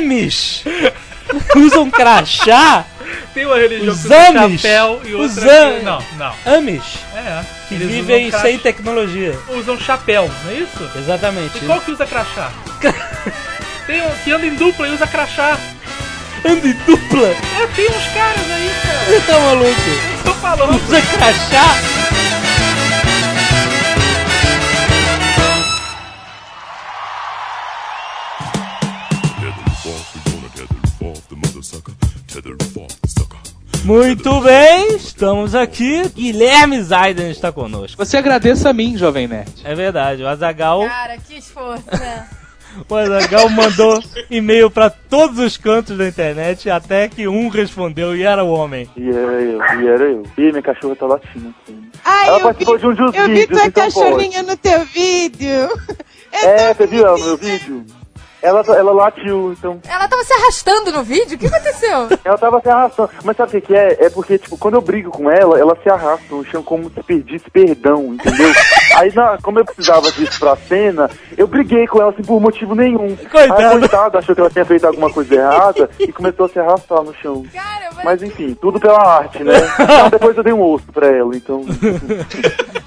[0.00, 0.64] M's!
[1.56, 2.84] Usam crachá?
[3.32, 5.84] Tem uma religião Os que usa chapéu e Os outra Am- que...
[5.84, 6.54] Não, não.
[6.56, 6.82] Amis,
[7.14, 7.44] É.
[7.68, 9.38] que eles vivem usam sem tecnologia.
[9.48, 10.90] Usam chapéu, não é isso?
[10.98, 11.58] Exatamente.
[11.58, 12.50] E qual que usa crachá?
[13.86, 15.58] tem um que anda em dupla e usa crachá.
[16.44, 17.28] Anda em dupla?
[17.28, 19.04] É, tem uns caras aí, cara.
[19.04, 20.24] Você tá maluco?
[20.24, 20.74] Tô falando.
[20.74, 22.02] Usa crachá?
[33.84, 36.08] Muito bem, estamos aqui.
[36.14, 38.04] Guilherme Zaiden está conosco.
[38.04, 39.52] Você agradeça a mim, Jovem Nerd.
[39.64, 42.28] É verdade, o Azagal, Cara, que esforço, né?
[42.88, 48.22] O Azagal mandou e-mail para todos os cantos da internet até que um respondeu e
[48.22, 48.88] era o homem.
[48.96, 50.22] E era eu, e era eu.
[50.38, 51.54] Ih, minha cachorra tá latindo.
[51.64, 51.82] Assim.
[52.04, 54.56] Ai, Ela eu participou vi, de um dos eu vi vídeos, tua então cachorrinha no
[54.56, 55.68] teu vídeo.
[56.34, 57.84] É, você viu ela no meu vídeo?
[58.42, 59.80] Ela, ela latiu, então.
[59.88, 61.36] Ela tava se arrastando no vídeo?
[61.36, 62.08] O que aconteceu?
[62.24, 63.10] Ela tava se arrastando.
[63.24, 64.06] Mas sabe o que, que é?
[64.06, 67.02] É porque, tipo, quando eu brigo com ela, ela se arrasta no chão como se
[67.02, 68.52] pedisse perdão, entendeu?
[68.98, 72.74] Aí, na, como eu precisava disso pra cena, eu briguei com ela, assim, por motivo
[72.74, 73.16] nenhum.
[73.16, 73.68] Coitada.
[73.68, 77.02] Aí, coitada, achou que ela tinha feito alguma coisa errada e começou a se arrastar
[77.02, 77.44] no chão.
[77.52, 78.04] Cara, mas...
[78.04, 79.52] Mas enfim, tudo pela arte, né?
[79.82, 81.64] Então, depois eu dei um osso pra ela, então.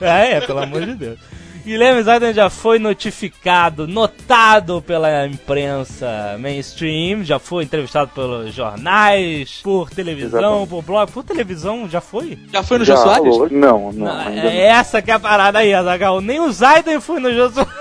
[0.02, 1.20] Ah, é, pelo amor de Deus.
[1.66, 9.90] Guilherme Zaiden já foi notificado, notado pela imprensa mainstream, já foi entrevistado pelos jornais, por
[9.90, 10.70] televisão, Exatamente.
[10.70, 11.12] por blog.
[11.12, 12.38] Por televisão já foi?
[12.54, 13.38] Já foi no Já Jô Soares?
[13.52, 16.22] Não, não, Não, ainda é essa que é a parada aí, Azagal.
[16.22, 17.74] Nem o Zaiden foi no Jô Soares,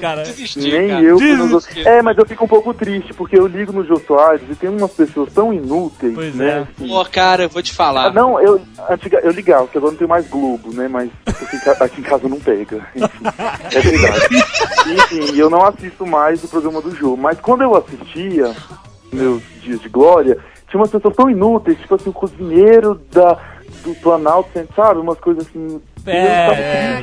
[0.00, 0.22] cara.
[0.22, 1.02] Desisti, Nem cara.
[1.02, 1.18] eu.
[1.18, 1.86] Jô- Desisti.
[1.88, 4.70] É, mas eu fico um pouco triste, porque eu ligo no Jô Soares e tem
[4.70, 6.48] umas pessoas tão inúteis, Pois né?
[6.50, 6.58] é.
[6.58, 6.88] assim.
[6.88, 8.06] Pô, cara, eu vou te falar.
[8.06, 10.88] Ah, não, eu, antiga, eu ligava, porque agora não tem mais Globo, né?
[10.88, 11.10] Mas
[11.64, 12.86] ca- aqui em casa não pega.
[12.94, 13.24] Enfim,
[13.72, 14.44] é verdade.
[14.86, 17.16] Enfim, eu não assisto mais o programa do jogo.
[17.16, 18.54] Mas quando eu assistia,
[19.12, 23.38] meus dias de glória, tinha umas pessoas tão inúteis, tipo assim, o cozinheiro da,
[23.82, 25.00] do Planalto, sabe?
[25.00, 25.80] Umas coisas assim.
[26.06, 26.48] É,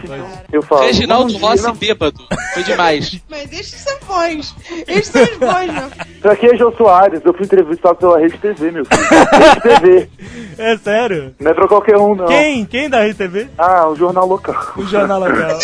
[0.03, 2.19] eu é, Eu falo, Reginaldo Rossi bêbado.
[2.53, 3.19] Foi demais.
[3.27, 4.55] Mas estes são bons.
[4.88, 6.21] Estes são os bons, meu filho.
[6.21, 7.19] Pra que é Jô Soares?
[7.25, 9.01] Eu fui entrevistado pela Rede TV, meu filho.
[9.01, 10.10] Rede TV.
[10.57, 11.34] É sério?
[11.39, 12.27] Não é pra qualquer um, não.
[12.27, 12.65] Quem?
[12.65, 13.47] Quem da RTV?
[13.57, 14.55] Ah, o jornal local.
[14.77, 15.57] O jornal local.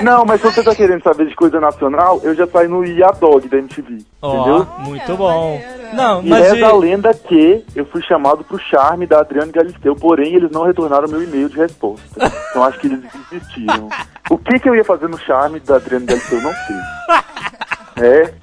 [0.00, 3.46] Não, mas se você tá querendo saber de coisa nacional, eu já saí no Iadog
[3.48, 3.98] da MTV.
[4.22, 4.66] Ó, entendeu?
[4.78, 5.60] muito bom.
[5.92, 9.52] Não, E mas reza a e- lenda que eu fui chamado pro charme da Adriane
[9.52, 12.32] Galisteu, porém eles não retornaram meu e-mail de resposta.
[12.50, 13.88] Então acho que eles desistiram.
[14.30, 18.04] O que que eu ia fazer no charme da Adriane Galisteu, eu não sei.
[18.04, 18.34] É,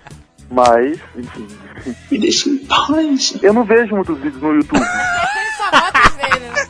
[0.49, 1.47] mas, enfim.
[2.11, 3.37] Me deixa em paz.
[3.41, 4.79] Eu não vejo muitos vídeos no YouTube.
[4.85, 6.64] Ele só bota os dele, né?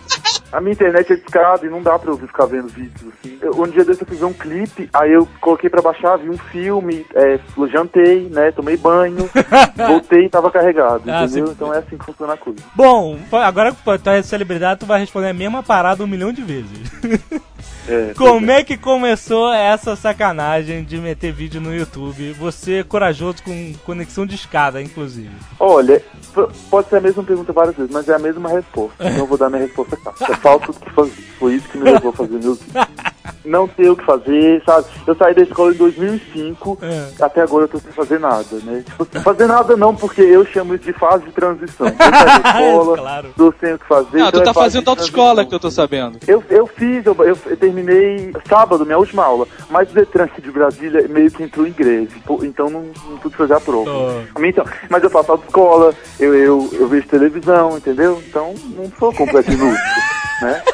[0.51, 3.37] A minha internet é discada e não dá pra eu ficar vendo vídeos assim.
[3.41, 6.37] Eu, um dia desse eu ver um clipe, aí eu coloquei pra baixar, vi um
[6.37, 7.39] filme, é,
[7.71, 9.29] jantei, né, tomei banho,
[9.87, 11.47] voltei e tava carregado, Ah, entendeu?
[11.47, 11.51] sim.
[11.53, 12.59] Então é assim que funciona a coisa.
[12.75, 16.41] Bom, agora que tu é celebridade, tu vai responder a mesma parada um milhão de
[16.41, 16.91] vezes.
[17.87, 22.33] É, Como é que começou essa sacanagem de meter vídeo no YouTube?
[22.33, 25.29] Você é corajoso com conexão de escada, inclusive.
[25.59, 26.01] Olha,
[26.71, 28.95] pode ser a mesma pergunta várias vezes, mas é a mesma resposta.
[29.05, 30.13] Então eu vou dar minha resposta cá.
[30.35, 31.25] É falta o que fazer.
[31.39, 32.59] Foi isso que me levou a fazer meus.
[33.43, 34.87] Não ter o que fazer, sabe?
[35.05, 37.09] Eu saí da escola em 2005, É.
[37.21, 38.83] até agora eu tô sem fazer nada, né?
[38.85, 41.85] Tipo, fazer nada não, porque eu chamo isso de fase de transição.
[41.87, 43.27] Eu saí da escola, Claro.
[43.37, 44.17] tô sem o que fazer.
[44.17, 46.17] Não, então tu é tá fase fazendo de autoescola que eu tô sabendo.
[46.27, 51.07] Eu, eu fiz, eu, eu terminei sábado, minha última aula, mas o Detran de Brasília
[51.07, 53.91] meio que entrou em greve, então não, não pude fazer a prova.
[54.39, 58.21] Então, mas eu faço autoescola, eu, eu, eu vejo televisão, entendeu?
[58.27, 59.77] Então não sou completo inútil,
[60.41, 60.61] né?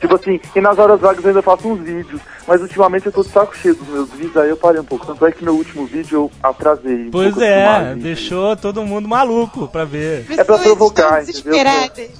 [0.00, 3.22] Tipo assim, e nas horas vagas eu ainda faço uns vídeos, mas ultimamente eu tô
[3.22, 5.04] de saco cheio dos meus vídeos, aí eu parei um pouco.
[5.04, 7.08] Tanto é que meu último vídeo eu atrasei.
[7.08, 7.98] um Pois a é, filmagem.
[7.98, 10.24] deixou todo mundo maluco pra ver.
[10.30, 11.52] É pra provocar, entendeu?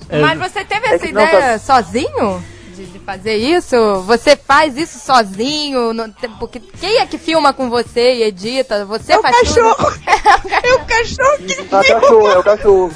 [0.08, 0.20] É.
[0.20, 2.42] Mas você teve É essa que não, ideia sozinho?
[2.74, 3.76] De, de fazer isso?
[4.06, 5.92] Você faz isso sozinho?
[5.92, 8.84] No- porque quem é que filma com você e edita?
[8.86, 9.74] Você É o faz cachorro.
[9.76, 9.98] tudo?
[10.64, 12.92] É o cachorro que cachorro, é o cachorro.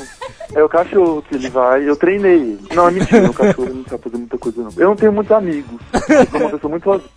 [0.54, 2.60] É o cachorro que ele vai, eu treinei ele.
[2.74, 4.70] Não, é mentira, o cachorro não sabe fazer muita coisa não.
[4.76, 5.80] Eu não tenho muitos amigos.
[5.92, 7.08] Eu sou uma pessoa muito sozinha.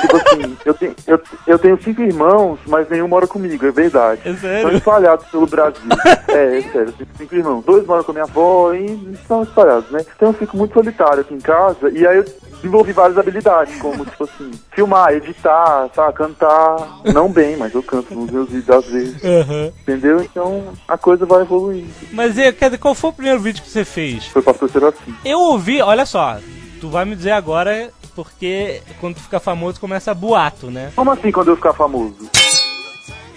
[0.00, 4.20] Tipo assim, eu tenho, eu, eu tenho cinco irmãos, mas nenhum mora comigo, é verdade.
[4.24, 4.76] É Estão sério?
[4.76, 5.82] espalhados pelo Brasil.
[6.28, 7.64] É, é sério, eu tenho cinco irmãos.
[7.64, 10.04] Dois moram com a minha avó e estão espalhados, né?
[10.16, 12.24] Então eu fico muito solitário aqui em casa e aí eu
[12.60, 17.00] desenvolvi várias habilidades, como, tipo assim, filmar, editar, sabe, cantar.
[17.12, 19.24] Não bem, mas eu canto nos meus vídeos às vezes.
[19.24, 19.72] Aham.
[19.82, 20.22] Entendeu?
[20.22, 21.90] Então a coisa vai evoluindo.
[22.12, 24.26] Mas e, qual foi o primeiro vídeo que você fez?
[24.26, 25.14] Foi pastor Serafim.
[25.24, 26.38] Eu ouvi, olha só,
[26.80, 30.92] tu vai me dizer agora, porque quando tu fica famoso começa boato, né?
[30.94, 32.30] Como assim quando eu ficar famoso?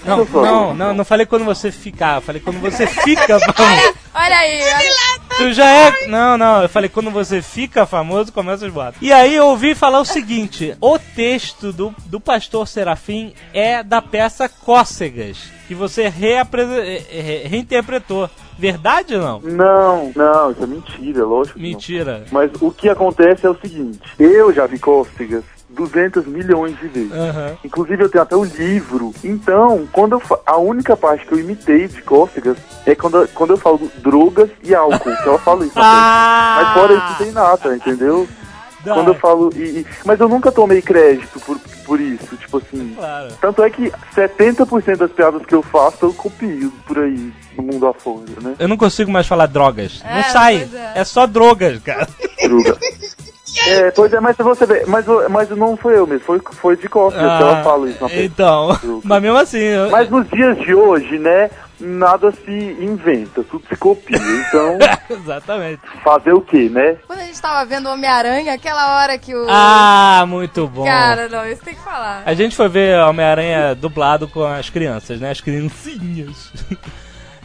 [0.06, 3.94] Não, não, não, não falei quando você ficar, eu falei quando você fica famoso.
[4.14, 5.23] Olha aí, olha.
[5.38, 6.08] Tu já é.
[6.08, 9.02] Não, não, eu falei quando você fica famoso, começa os boatos.
[9.02, 14.02] E aí eu ouvi falar o seguinte: o texto do, do Pastor Serafim é da
[14.02, 18.30] peça Cócegas, que você eh, eh, reinterpretou.
[18.58, 19.40] Verdade ou não?
[19.42, 21.60] Não, não, isso é mentira, lógico.
[21.60, 22.24] Mentira.
[22.32, 25.44] Mas o que acontece é o seguinte: eu já vi cócegas
[25.74, 27.12] 200 milhões de vezes.
[27.12, 27.58] Aham.
[27.64, 29.14] Inclusive eu tenho até o livro.
[29.24, 33.52] Então, quando eu fa- a única parte que eu imitei de cócegas é quando, quando
[33.52, 35.74] eu falo drogas e álcool, que ela fala isso.
[35.76, 36.62] Ah!
[36.64, 38.28] Mas fora isso não tem nada, entendeu?
[38.84, 38.94] Dá.
[38.96, 39.50] Quando eu falo.
[39.56, 42.94] e- e- mas eu nunca tomei crédito por, por isso, tipo assim.
[42.98, 43.30] Claro.
[43.40, 47.88] Tanto é que 70% das piadas que eu faço eu copio por aí no mundo
[47.88, 48.56] afora, né?
[48.60, 50.02] Eu não consigo mais falar drogas.
[50.04, 50.68] É, não sai.
[50.74, 50.92] é.
[51.00, 52.06] É só drogas, cara.
[52.44, 52.78] Druga.
[53.68, 56.88] É, pois é, mas você vê, mas, mas não foi eu mesmo, foi, foi de
[56.90, 58.04] cócegas que ela fala isso.
[58.06, 58.80] Ah, então.
[59.04, 59.58] Mas mesmo assim.
[59.60, 64.18] eu- Mas nos dias de hoje, né, nada se inventa, tudo se copia.
[64.18, 64.78] Então,
[65.10, 65.82] Exatamente.
[66.04, 66.96] fazer o quê, né?
[67.06, 69.46] Quando a gente tava vendo Homem-Aranha, aquela hora que o.
[69.50, 70.84] Ah, muito bom.
[70.86, 72.24] Cara, não, isso tem que falar.
[72.26, 75.32] A gente foi ver Homem-Aranha dublado com as crianças, né?
[75.32, 76.52] As criancinhas.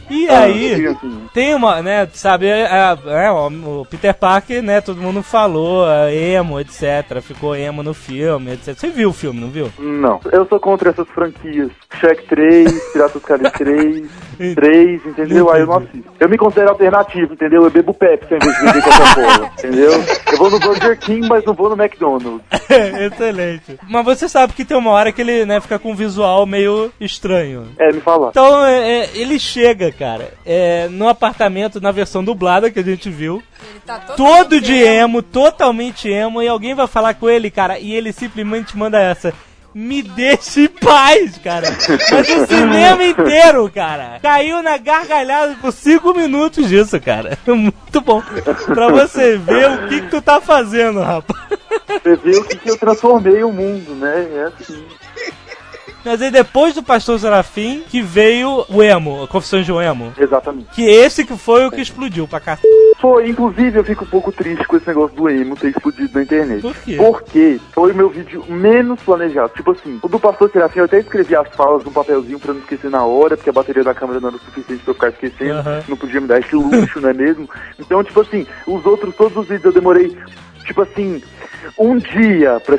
[0.09, 2.67] E Ah, aí, assim, tem uma, né, sabe, é,
[3.05, 8.53] é, o Peter Parker, né, todo mundo falou, é, emo, etc, ficou emo no filme,
[8.53, 8.75] etc.
[8.75, 9.71] Você viu o filme, não viu?
[9.77, 11.69] Não, eu sou contra essas franquias.
[11.99, 14.09] Shrek 3, Piratas Caribe 3,
[14.55, 15.51] 3, entendeu?
[15.51, 16.03] Aí eu não assisto.
[16.19, 17.63] Eu me considero alternativo, entendeu?
[17.63, 19.91] Eu bebo Pepsi em vez de beber Coca-Cola, entendeu?
[20.31, 22.41] Eu vou no Burger King, mas não vou no McDonald's.
[22.69, 23.77] Excelente.
[23.87, 26.91] Mas você sabe que tem uma hora que ele, né, fica com um visual meio
[26.99, 27.67] estranho.
[27.77, 28.29] É, me fala.
[28.29, 33.09] Então, é, é, ele chega, cara, é, no apartamento, na versão dublada que a gente
[33.09, 37.51] viu, Ele tá todo, todo de emo, totalmente emo, e alguém vai falar com ele,
[37.51, 39.33] cara, e ele simplesmente manda essa.
[39.75, 41.67] Me deixe em paz, cara.
[41.69, 44.19] Mas o cinema inteiro, cara.
[44.19, 47.37] Caiu na gargalhada por cinco minutos disso, cara.
[47.45, 48.21] Muito bom.
[48.65, 51.39] Pra você ver o que, que tu tá fazendo, rapaz.
[51.87, 54.27] Você vê o que, que eu transformei o mundo, né?
[54.33, 54.83] É assim.
[56.03, 60.13] Mas aí depois do Pastor Serafim que veio o emo, Confissões de um Emo.
[60.17, 60.67] Exatamente.
[60.73, 62.57] Que esse que foi o que explodiu pra cá.
[62.99, 66.23] Foi, inclusive eu fico um pouco triste com esse negócio do emo ter explodido na
[66.23, 66.61] internet.
[66.61, 66.95] Por quê?
[66.97, 69.53] Porque foi o meu vídeo menos planejado.
[69.55, 72.61] Tipo assim, o do Pastor Serafim eu até escrevi as falas num papelzinho pra não
[72.61, 75.09] esquecer na hora, porque a bateria da câmera não era o suficiente pra eu ficar
[75.09, 75.59] esquecendo.
[75.59, 75.83] Aham.
[75.87, 77.49] Não podia me dar esse luxo, não é mesmo?
[77.77, 80.15] Então, tipo assim, os outros, todos os vídeos eu demorei,
[80.65, 81.21] tipo assim,
[81.77, 82.77] um dia pra.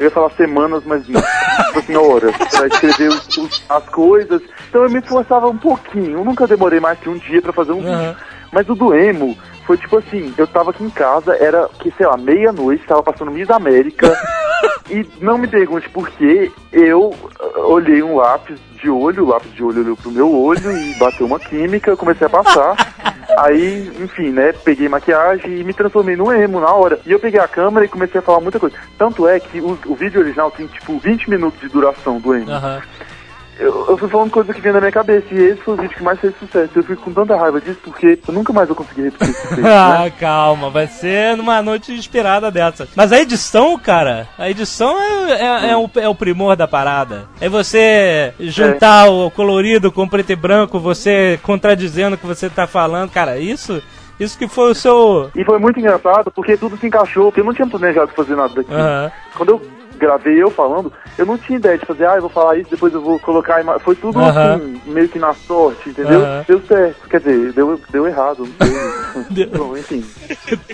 [0.00, 1.20] Eu ia falar semanas, mas não.
[1.20, 2.34] tipo assim, horas.
[2.36, 4.40] Pra escrever os- os- as coisas.
[4.70, 6.18] Então eu me esforçava um pouquinho.
[6.20, 7.98] Eu nunca demorei mais que um dia pra fazer um Aham.
[8.12, 8.16] vídeo.
[8.50, 9.36] Mas o do emo
[9.70, 13.30] foi tipo assim, eu tava aqui em casa, era que, sei lá, meia-noite, tava passando
[13.30, 14.12] Miss América.
[14.90, 19.54] e não me pergunte por quê, eu ah, olhei um lápis de olho, o lápis
[19.54, 22.74] de olho olhou pro meu olho e bateu uma química, eu comecei a passar.
[23.38, 26.98] Aí, enfim, né, peguei maquiagem e me transformei no emo na hora.
[27.06, 28.74] E eu peguei a câmera e comecei a falar muita coisa.
[28.98, 32.50] Tanto é que o, o vídeo original tem tipo 20 minutos de duração do emo.
[32.50, 32.82] Aham.
[33.60, 35.94] Eu, eu fui falando coisa que vinha na minha cabeça e esse foi o vídeo
[35.94, 36.70] que mais fez sucesso.
[36.74, 39.60] Eu fico com tanta raiva disso porque eu nunca mais vou conseguir repetir esse feito,
[39.60, 39.70] né?
[39.70, 42.88] Ah, calma, vai ser numa noite inspirada dessa.
[42.96, 47.28] Mas a edição, cara, a edição é, é, é o, é o primor da parada.
[47.38, 52.48] É você juntar o colorido com o preto e branco, você contradizendo o que você
[52.48, 53.82] tá falando, cara, isso.
[54.18, 55.30] Isso que foi o seu.
[55.34, 58.52] E foi muito engraçado porque tudo se encaixou, porque eu não tinha planejado fazer nada
[58.54, 58.76] daquilo.
[58.76, 59.10] Aham.
[59.34, 59.62] Quando eu
[60.00, 62.92] gravei eu falando, eu não tinha ideia de fazer, ah, eu vou falar isso, depois
[62.94, 63.78] eu vou colocar a.
[63.78, 64.54] Foi tudo Aham.
[64.56, 66.20] assim, meio que na sorte, entendeu?
[66.22, 66.44] Aham.
[66.48, 67.08] Deu certo.
[67.08, 69.24] Quer dizer, deu, deu errado, não sei.
[69.30, 70.04] Deu- Bom, enfim.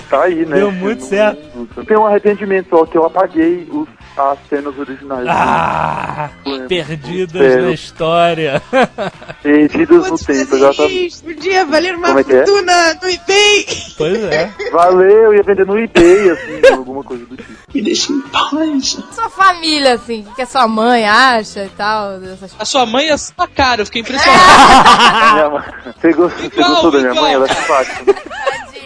[0.09, 0.57] Tá aí, né?
[0.57, 1.69] Deu muito Não- certo.
[1.77, 5.27] não- Tem um arrependimento só, que eu apaguei os, as cenas originais.
[5.29, 6.31] Ah!
[6.69, 7.61] Perdidas É.
[7.63, 8.63] na história.
[9.43, 11.07] Perdidas no tempo, exatamente.
[11.07, 11.25] isso.
[11.25, 12.25] Podia valer uma é é?
[12.25, 13.67] fortuna no eBay.
[13.97, 14.51] pois é.
[14.73, 17.66] Valeu, ia vender no eBay, assim, alguma coisa do tipo.
[17.77, 18.97] Me deixa em paz.
[19.13, 23.11] Sua família, assim, o que a sua mãe acha e tal, dessas A sua mãe
[23.11, 24.41] é sua cara, eu fiquei impressionado.
[25.35, 25.65] Minha mãe-
[26.01, 27.35] Você, gostou da minha mãe?
[27.35, 28.15] Ela é simpática.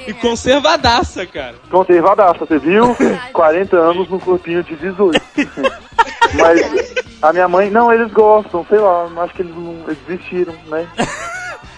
[0.09, 1.55] e conservadaça, cara.
[1.71, 2.97] Conservadaça, você viu?
[3.33, 5.21] 40 anos num corpinho de 18.
[6.35, 10.55] Mas a minha mãe, não, eles gostam, sei lá, acho que eles não eles desistiram,
[10.67, 10.87] né?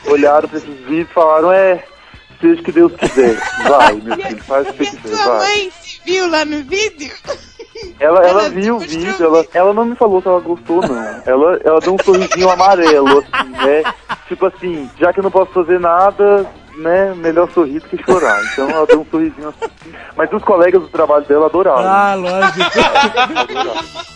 [0.07, 1.85] Olharam pra esses vídeos e falaram, é,
[2.41, 3.35] seja o que Deus quiser.
[3.69, 5.39] Vai, meu filho, faz o que quiser, vai.
[5.39, 5.73] mãe
[6.05, 7.13] viu lá no vídeo?
[7.99, 11.23] Ela, ela Ela viu o vídeo, ela, ela não me falou se ela gostou, não.
[11.27, 13.83] Ela, ela deu um sorrisinho amarelo, assim, né?
[14.29, 17.15] Tipo assim, já que eu não posso fazer nada, né?
[17.15, 18.41] Melhor sorrir do que chorar.
[18.53, 19.93] Então ela deu um sorrisinho assim.
[20.17, 21.89] Mas os colegas do trabalho dela adoraram.
[21.89, 22.71] Ah, lógico.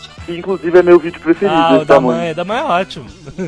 [0.27, 2.19] E, inclusive é meu vídeo preferido, Ah, o da tamanho.
[2.19, 3.05] mãe, da mãe é ótimo.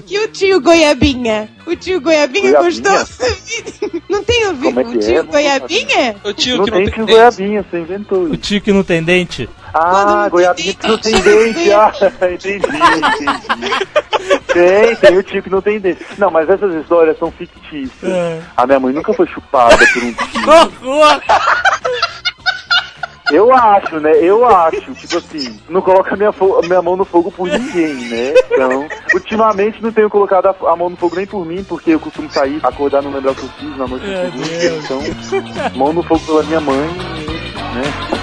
[0.07, 1.49] E o tio Goiabinha?
[1.65, 2.81] O tio Goiabinha, Goiabinha?
[2.81, 3.99] gostou?
[4.09, 4.85] Não tem o é vídeo?
[4.85, 5.23] que o tio é?
[5.23, 6.15] Goiabinha?
[6.23, 8.83] O tio Não que tem não tio tem goiabinha, você inventou O tio que não
[8.83, 9.49] tem dente.
[9.73, 11.53] Ah, goiabinha que não tem dente.
[11.53, 11.71] dente.
[11.73, 11.91] Ah,
[12.31, 14.39] entendi, entendi.
[14.53, 16.03] Tem, tem o tio que não tem dente.
[16.17, 17.91] Não, mas essas histórias são fictícias.
[18.11, 18.41] É.
[18.57, 20.41] A minha mãe nunca foi chupada por um tio.
[23.31, 24.11] Eu acho, né?
[24.21, 24.93] Eu acho.
[24.93, 26.33] Tipo assim, não coloca minha,
[26.67, 28.33] minha mão no fogo por ninguém, né?
[28.51, 31.99] Então, ultimamente não tenho colocado a, a mão no fogo nem por mim, porque eu
[31.99, 34.49] costumo sair, acordar, não lembrar o que eu fiz na noite seguinte.
[34.59, 34.85] Deus.
[34.85, 35.01] Então,
[35.75, 38.19] mão no fogo pela minha mãe, né?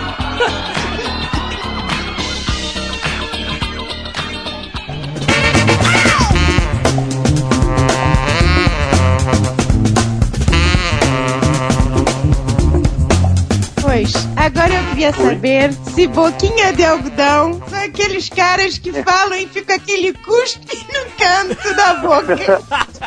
[13.83, 19.47] Pois, agora eu queria saber se boquinha de algodão são aqueles caras que falam e
[19.47, 22.63] fica aquele cuspe no canto da boca.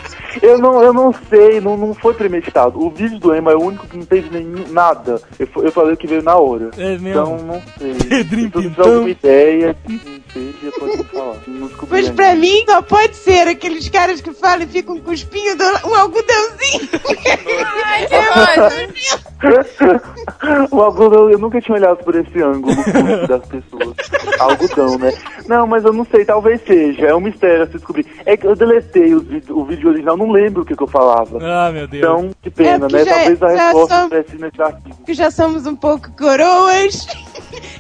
[0.44, 2.80] Eu não, eu não sei, não, não foi premeditado.
[2.80, 5.20] O vídeo do Ema é o único que não teve nenhum, nada.
[5.40, 6.70] Eu, eu falei que veio na hora.
[6.78, 7.10] É mesmo?
[7.10, 7.94] Então, não sei.
[7.96, 9.76] Pedrinho Se tiver alguma ideia,
[10.36, 11.36] me falar.
[11.48, 12.14] Descobri Pois ainda.
[12.14, 15.64] pra mim só pode ser aqueles caras que falam e ficam com cuspinho, do...
[15.88, 16.90] um algodãozinho.
[17.66, 18.08] Ai,
[18.90, 19.10] que
[20.76, 22.76] o algodão, eu nunca tinha olhado por esse ângulo
[23.28, 23.96] das pessoas.
[24.40, 25.14] Algodão, né?
[25.48, 27.08] Não, mas eu não sei, talvez seja.
[27.08, 28.06] É um mistério a se descobrir.
[28.26, 29.22] É que eu deletei o
[29.66, 31.40] vídeo original, não lembro o que, que eu falava.
[31.42, 32.04] Ah, meu Deus.
[32.04, 33.06] Então, que pena, É, né?
[33.06, 34.98] já- Talvez a resposta são- estivesse nesse arquivo.
[35.06, 37.08] que já somos um pouco coroas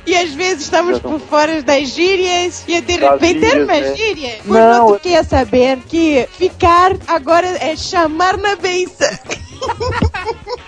[0.05, 3.95] e às vezes estamos por fora das gírias e de repente gírias, uma né?
[3.95, 4.39] gíria.
[4.45, 9.19] O Não, outro eu- quer saber que ficar agora é chamar na beça.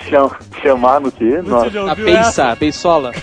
[0.10, 1.39] Cham- chamar no quê?
[1.54, 1.95] A essa?
[1.95, 3.12] peiça, beisola.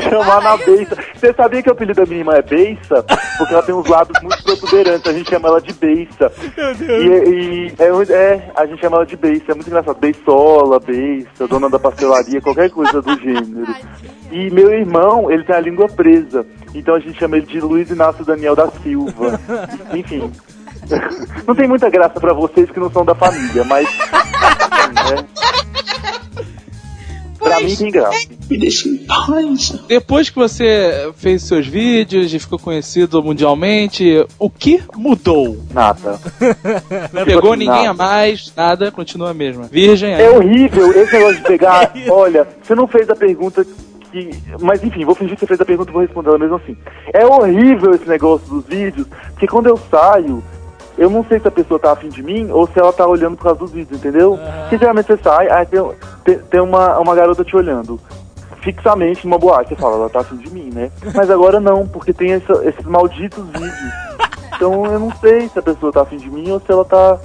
[0.00, 0.96] chamar na beiça.
[1.14, 3.04] Você sabia que o apelido da minha irmã é beiça?
[3.38, 6.32] Porque ela tem uns lábios muito protuberantes, a gente chama ela de beiça.
[6.56, 7.04] Meu Deus.
[7.04, 9.98] E, e é, é, a gente chama ela de beiça, é muito engraçado.
[9.98, 13.74] Beisola, beiça, dona da pastelaria, qualquer coisa do gênero.
[14.30, 16.44] E meu irmão, ele tem a língua presa.
[16.74, 19.38] Então a gente chama ele de Luiz Inácio Daniel da Silva.
[19.94, 20.30] Enfim.
[21.46, 23.86] Não tem muita graça pra vocês que não são da família, mas.
[23.86, 25.24] né,
[27.38, 28.26] pra mim tem graça.
[28.50, 29.70] Me deixa em paz.
[29.86, 35.58] Depois que você fez seus vídeos e ficou conhecido mundialmente, o que mudou?
[35.72, 36.18] Nada.
[37.12, 37.90] Não pegou assim, ninguém nada.
[37.90, 39.64] a mais, nada, continua a mesma.
[39.64, 40.36] Virgem É aí.
[40.36, 41.92] horrível esse negócio de pegar.
[42.08, 43.64] Olha, você não fez a pergunta
[44.10, 44.30] que.
[44.60, 46.76] Mas enfim, vou fingir que você fez a pergunta e vou responder ela mesmo assim.
[47.12, 50.42] É horrível esse negócio dos vídeos, porque quando eu saio,
[50.96, 53.36] eu não sei se a pessoa tá afim de mim ou se ela tá olhando
[53.36, 54.38] por causa dos vídeos, entendeu?
[54.60, 55.80] Porque geralmente você sai, aí tem,
[56.24, 57.98] tem, tem uma, uma garota te olhando.
[58.62, 60.90] Fixamente numa boate, você fala, ela tá afim de mim, né?
[61.14, 63.92] Mas agora não, porque tem essa- esses malditos vídeos.
[64.56, 67.18] Então eu não sei se a pessoa tá afim de mim ou se ela tá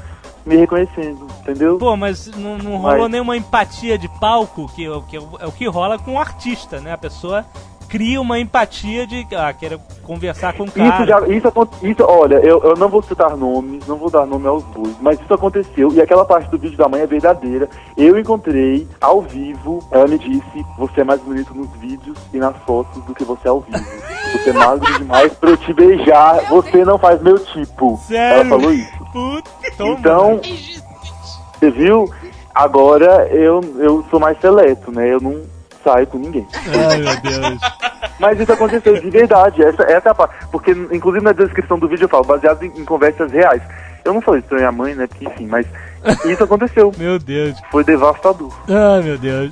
[0.45, 1.77] me reconhecendo, entendeu?
[1.77, 5.19] Pô, mas não, não rolou Mas- nenhuma empatia de palco, que, é o- que é
[5.41, 6.91] é o que rola com o artista, né?
[6.91, 7.45] A pessoa
[7.89, 10.95] cria uma empatia de ah, quero conversar com o cara.
[10.95, 14.47] Isso já, isso, isso, olha, eu, eu não vou citar nomes, não vou dar nome
[14.47, 17.67] aos dois, mas isso aconteceu e aquela parte do vídeo da mãe é verdadeira.
[17.97, 22.55] Eu encontrei ao vivo, ela me disse, você é mais bonito nos vídeos e nas
[22.57, 23.83] fotos do que você é ao vivo.
[24.31, 27.99] Você é magro demais pra eu te beijar, você não faz meu tipo.
[28.07, 28.41] Sério?
[28.41, 28.99] Ela falou isso.
[29.11, 29.49] Puta.
[29.81, 30.39] Então,
[31.57, 32.09] você viu?
[32.53, 35.11] Agora eu, eu sou mais seleto, né?
[35.11, 35.41] Eu não
[35.89, 36.47] saio com ninguém.
[36.89, 37.59] Ai, meu Deus.
[38.19, 40.35] Mas isso aconteceu de verdade, essa, essa é a parte.
[40.51, 43.61] Porque, inclusive, na descrição do vídeo eu falo, baseado em, em conversas reais.
[44.03, 45.07] Eu não falei isso pra minha mãe, né?
[45.07, 45.65] Porque, enfim, mas
[46.25, 46.91] isso aconteceu.
[46.97, 47.55] Meu Deus.
[47.69, 48.49] Foi devastador.
[48.67, 49.51] Ai, meu Deus.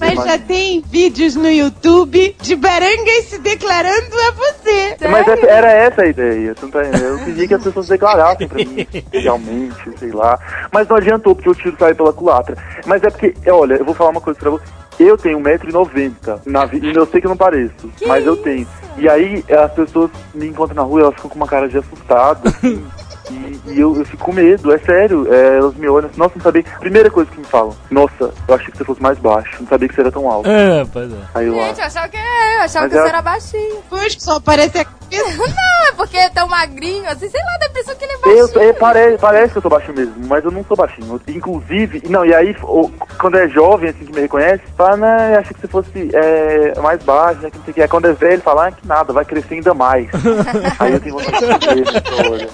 [0.00, 4.96] Mas já tem vídeos no YouTube de barangas se declarando a você.
[5.10, 6.54] Mas essa- era essa a ideia.
[6.54, 6.82] Tá?
[6.84, 10.38] Eu queria que as pessoas declarassem pra mim, realmente, sei lá.
[10.72, 12.56] Mas não adiantou, porque o tiro saiu pela culatra.
[12.86, 14.64] Mas é porque, olha, eu vou falar uma coisa pra você.
[14.98, 18.66] Eu tenho 1,90m na vida, e eu sei que eu não pareço, mas eu tenho.
[18.96, 22.48] E aí as pessoas me encontram na rua, elas ficam com uma cara de assustada,
[22.48, 22.84] assim,
[23.30, 25.26] e, e eu, eu fico com medo, é sério.
[25.32, 26.64] É, elas me olham assim, nossa, não sabia.
[26.80, 29.88] Primeira coisa que me falam, nossa, eu achei que você fosse mais baixo, não sabia
[29.88, 30.48] que você era tão alto.
[30.48, 31.16] É, pois é.
[31.34, 33.82] Aí eu Gente, eu achava que, eu achava Mas que é- você era baixinho.
[33.88, 34.98] Pois só parece a cabeça.
[35.08, 38.46] Não, é porque é tão magrinho, assim, sei lá, da pessoa que ele é Eu,
[38.48, 38.62] baixinho.
[38.62, 41.18] é, parece, parece que eu sou baixinho mesmo, mas eu não sou baixinho.
[41.28, 45.38] Inclusive, não, e aí, o- quando é jovem, assim, que me reconhece, fala, não, eu
[45.38, 47.82] achei que você fosse é, mais baixo, né, que não sei o que.
[47.82, 50.08] Aí quando é velho, fala, ah, que nada, vai crescer ainda mais.
[50.78, 52.48] aí eu tenho vontade de ver essa olha.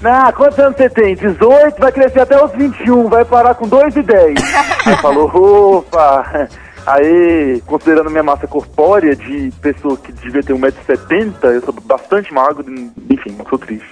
[0.00, 1.14] Não, quantos anos você tem?
[1.14, 4.34] 18, vai crescer até os 21, vai parar com 2 e 10.
[4.86, 5.30] Aí falou,
[5.78, 6.48] opa,
[6.86, 12.64] aí, considerando minha massa corpórea de pessoa que devia ter 1,70m, eu sou bastante magro,
[13.10, 13.86] enfim, sou triste.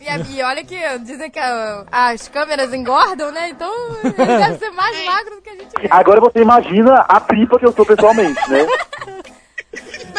[0.00, 3.50] E, a- e olha que dizem que a- as câmeras engordam, né?
[3.50, 3.70] Então
[4.02, 5.86] ele deve ser mais magro do que a gente vê.
[5.90, 8.66] Agora você imagina a pipa que eu sou pessoalmente, né?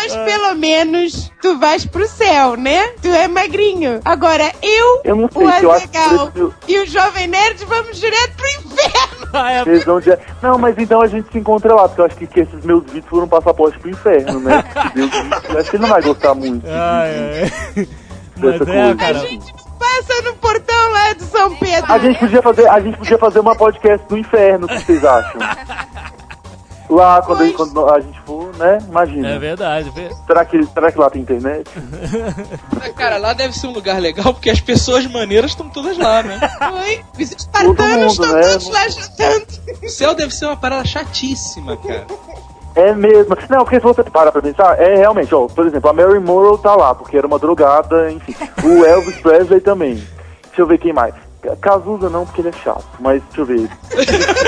[0.03, 2.89] Mas pelo menos tu vais pro céu, né?
[3.01, 4.01] Tu é magrinho.
[4.03, 8.35] Agora eu, Eu não sei, o eu Azegal isso e o Jovem Nerd vamos direto
[8.35, 9.23] pro inferno.
[9.35, 12.05] Ah, é, Vocês vão dizer, Não, mas então a gente se encontra lá, porque eu
[12.05, 14.63] acho que, que esses meus vídeos foram passaporte pro inferno, né?
[14.93, 15.09] Deus,
[15.49, 16.63] eu acho que ele não vai gostar muito.
[16.69, 17.87] Ai, ai.
[18.37, 18.95] Mas é, coisa.
[18.95, 19.17] cara.
[19.17, 21.91] A gente passa no portão lá de São Pedro.
[21.91, 25.03] A gente podia fazer, a gente podia fazer uma podcast do inferno, o que vocês
[25.03, 25.41] acham?
[26.89, 28.77] Lá, quando, quando a gente for, né?
[28.87, 29.29] Imagina.
[29.29, 29.89] É verdade.
[29.91, 31.69] vê- Será que, será que lá tem internet?
[32.95, 36.39] Cara, lá deve ser um lugar legal porque as pessoas maneiras estão todas lá, né?
[36.85, 38.41] Oi, os espartanos Todo mundo, estão né?
[38.51, 39.45] todos lá jantando.
[39.83, 42.05] O céu deve ser uma parada chatíssima, cara.
[42.75, 43.35] É mesmo.
[43.49, 46.57] Não, porque se você para pra pensar, é realmente, ó, por exemplo, a Mary Monroe
[46.59, 48.35] tá lá, porque era uma drogada, enfim.
[48.63, 49.95] O Elvis Presley também.
[50.47, 51.13] Deixa eu ver quem mais.
[51.59, 53.69] Cazuza não, porque ele é chato, mas deixa eu ver.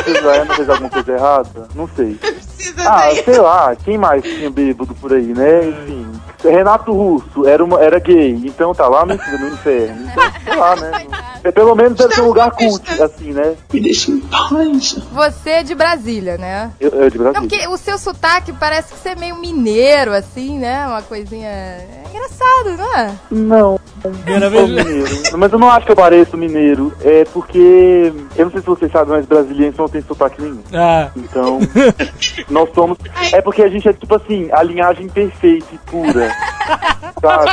[0.07, 1.67] Israel não fez alguma coisa errada?
[1.75, 2.17] Não sei.
[2.55, 3.23] Precisa Ah, daí.
[3.23, 5.67] sei lá, quem mais tinha bêbado por aí, né?
[5.69, 6.05] Enfim.
[6.43, 10.07] Renato Russo era, uma, era gay, então tá lá no, no inferno.
[10.11, 10.91] Então, sei lá, né?
[11.43, 13.55] É, Pelo menos deve ser um lugar cult, assim, né?
[13.73, 14.95] Me deixa em paz.
[15.11, 16.71] Você é de Brasília, né?
[16.79, 17.49] Eu, eu de Não, Brasília.
[17.49, 20.85] porque o seu sotaque parece que você é meio mineiro, assim, né?
[20.87, 21.47] Uma coisinha.
[21.49, 23.11] É engraçado, não é?
[23.31, 23.79] Não.
[24.01, 24.69] Primeira vez.
[24.69, 25.09] mineiro.
[25.37, 26.93] Mas eu não acho que eu pareço mineiro.
[27.01, 28.13] É porque.
[28.35, 30.61] Eu não sei se vocês sabem, mas brasileiros não tem sotaque nenhum.
[30.73, 31.59] Ah, Então.
[32.49, 32.97] nós somos.
[33.31, 36.31] É porque a gente é tipo assim, a linhagem perfeita e pura.
[37.21, 37.51] Sabe?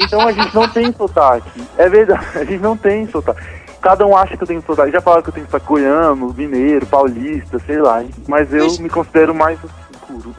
[0.00, 1.62] Então a gente não tem sotaque.
[1.76, 3.40] É verdade, a gente não tem sotaque.
[3.80, 4.90] Cada um acha que eu tenho sotaque.
[4.90, 8.02] Já falaram que eu tenho sotaque goiano, mineiro, paulista, sei lá.
[8.26, 9.58] Mas eu me considero mais
[10.06, 10.34] puro.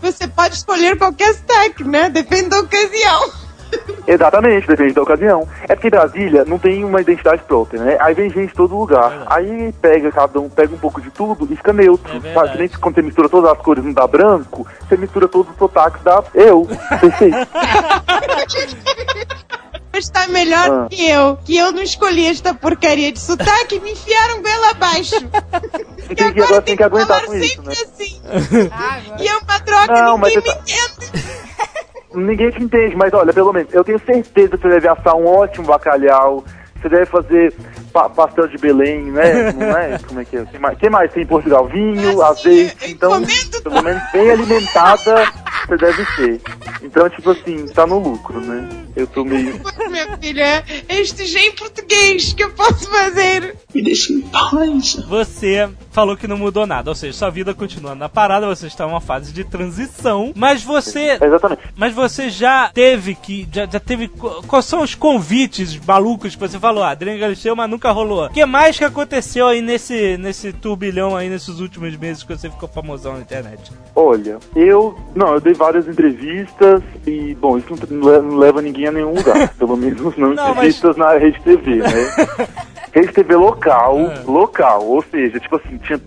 [0.00, 2.08] Você pode escolher qualquer sotaque, né?
[2.08, 3.45] Depende da ocasião.
[4.06, 5.48] Exatamente, depende da ocasião.
[5.68, 7.96] É porque Brasília não tem uma identidade própria, né?
[8.00, 9.24] Aí vem gente de todo lugar.
[9.26, 12.08] Aí pega cada um, pega um pouco de tudo e fica neutro.
[12.14, 12.34] É verdade.
[12.34, 12.50] sabe?
[12.52, 15.58] Que nem quando você mistura todas as cores não dá branco, você mistura todos os
[15.58, 16.68] sotaques, dá eu.
[17.00, 17.36] Perfeito.
[19.92, 20.86] Mas tá melhor Ah.
[20.90, 25.16] que eu, que eu não escolhi esta porcaria de sotaque e me enfiaram goela abaixo.
[26.10, 27.74] E tem que, agora tem que aguentar falar com isso, né?
[27.74, 28.20] sempre assim.
[28.70, 29.22] Ah, agora.
[29.22, 31.45] E é uma droga, Não, ninguém você me entende.
[32.16, 35.26] Ninguém te entende, mas olha, pelo menos, eu tenho certeza que você deve assar um
[35.26, 36.44] ótimo bacalhau,
[36.80, 37.52] você deve fazer
[37.92, 39.52] pa- pastel de Belém, né?
[39.52, 39.98] Não é?
[40.06, 40.44] Como é que é?
[40.44, 41.12] Tem mais, tem mais?
[41.12, 43.22] Tem em Portugal vinho, Assim, azeite, então,
[43.62, 45.24] pelo menos bem alimentada
[45.66, 46.40] você deve ser.
[46.82, 48.68] Então, tipo assim, tá no lucro, né?
[48.96, 49.60] Eu tô meio...
[49.60, 53.54] Pois, Meu filho, é este já em português que eu posso fazer.
[53.74, 54.94] It isn't pies.
[55.06, 58.84] Você falou que não mudou nada, ou seja, sua vida continua na parada, você está
[58.84, 61.18] em uma fase de transição, mas você.
[61.22, 61.60] Exatamente.
[61.76, 63.46] Mas você já teve que.
[63.52, 64.08] Já, já teve.
[64.08, 66.82] qu- Quais são os convites malucos que você falou?
[66.82, 68.26] Ah, Adriano Galisteu, mas nunca rolou.
[68.26, 72.48] O que mais que aconteceu aí nesse, nesse turbilhão aí nesses últimos meses que você
[72.50, 73.70] ficou famosão na internet?
[73.94, 74.98] Olha, eu...
[75.14, 79.48] Não, eu dei várias entrevistas e, bom, isso não, não leva ninguém a nenhum lugar.
[79.58, 81.88] pelo menos não, Não, entrevistas na Rede TV, né?
[82.92, 84.22] Rede TV local, É.
[84.26, 86.00] local, ou seja, tipo assim, tinha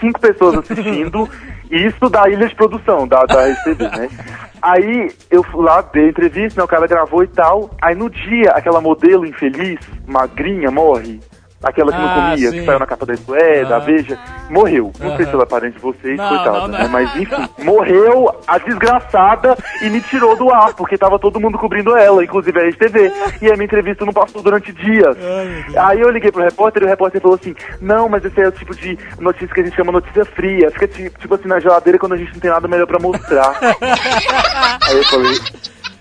[0.00, 1.28] cinco pessoas assistindo,
[1.70, 4.08] e isso da ilha de produção, da, da Rede TV, né?
[4.62, 8.50] Aí eu fui lá, dei entrevista, né, o cara gravou e tal, aí no dia,
[8.52, 11.20] aquela modelo infeliz, magrinha, morre,
[11.64, 12.58] aquela que Ah, não comia, sim.
[12.60, 13.84] que saiu na capa da Sué, da Aham.
[13.86, 14.18] Veja,
[14.50, 14.92] morreu.
[15.00, 16.78] Não sei se ela é parente de vocês, Não, coitada, não, não.
[16.78, 16.88] né?
[16.90, 21.96] Mas enfim, morreu a desgraçada e me tirou do ar, porque tava todo mundo cobrindo
[21.96, 23.12] ela, inclusive a RedeTV.
[23.42, 25.16] E a minha entrevista não passou durante dias.
[25.76, 28.52] Aí eu liguei pro repórter e o repórter falou assim: Não, mas esse é o
[28.52, 30.70] tipo de notícia que a gente chama notícia fria.
[30.70, 33.54] Fica ti- tipo assim na geladeira quando a gente não tem nada melhor pra mostrar.
[34.88, 35.32] Aí eu falei.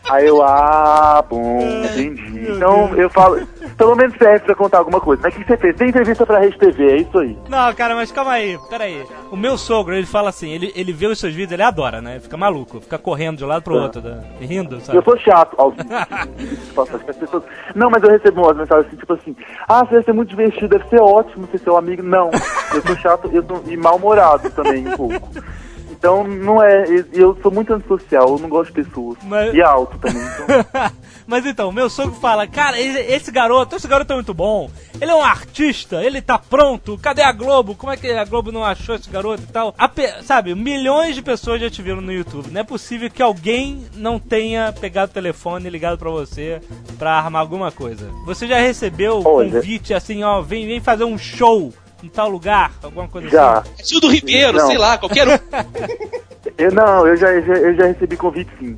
[0.09, 2.51] Aí eu, ah, bom, entendi.
[2.51, 3.47] Então eu falo,
[3.77, 5.21] pelo menos serve pra contar alguma coisa.
[5.23, 5.75] Mas o que você fez?
[5.75, 7.37] Tem entrevista pra Rede TV, é isso aí.
[7.47, 9.05] Não, cara, mas calma aí, peraí.
[9.31, 12.19] O meu sogro, ele fala assim, ele, ele vê os seus vídeos, ele adora, né?
[12.19, 14.23] Fica maluco, fica correndo de um lado pro outro, né?
[14.41, 14.97] rindo, sabe?
[14.97, 15.55] Eu sou chato.
[15.57, 15.73] Ao...
[17.07, 17.43] As pessoas...
[17.73, 19.35] Não, mas eu recebo umas mensagens assim, tipo assim,
[19.67, 22.03] ah, você deve ser muito divertido, deve ser ótimo ser seu amigo.
[22.03, 22.29] Não,
[22.73, 23.63] eu sou chato eu sou...
[23.67, 25.29] e mal-humorado também, um pouco.
[26.03, 26.83] Então, não é.
[27.13, 29.17] Eu sou muito antissocial, eu não gosto de pessoas.
[29.23, 30.21] Mas- E alto também.
[30.21, 30.91] Então...
[31.25, 34.69] Mas então, meu sogro fala, cara, esse garoto, esse garoto é muito bom.
[34.99, 36.99] Ele é um artista, ele tá pronto.
[37.01, 37.73] Cadê a Globo?
[37.75, 39.73] Como é que a Globo não achou esse garoto e tal?
[39.95, 42.51] Pe- sabe, milhões de pessoas já te viram no YouTube.
[42.51, 46.59] Não é possível que alguém não tenha pegado o telefone e ligado pra você
[46.99, 48.09] pra armar alguma coisa.
[48.25, 49.49] Você já recebeu Olha.
[49.49, 51.71] convite assim, ó, vem, vem fazer um show
[52.03, 52.71] em tal lugar?
[52.83, 53.59] Alguma coisa Já.
[53.59, 53.83] assim?
[53.83, 54.67] Tio do Ribeiro, Não.
[54.67, 55.31] sei lá, qualquer um.
[56.57, 58.77] Eu, não, eu já, eu já, eu já recebi convite sim.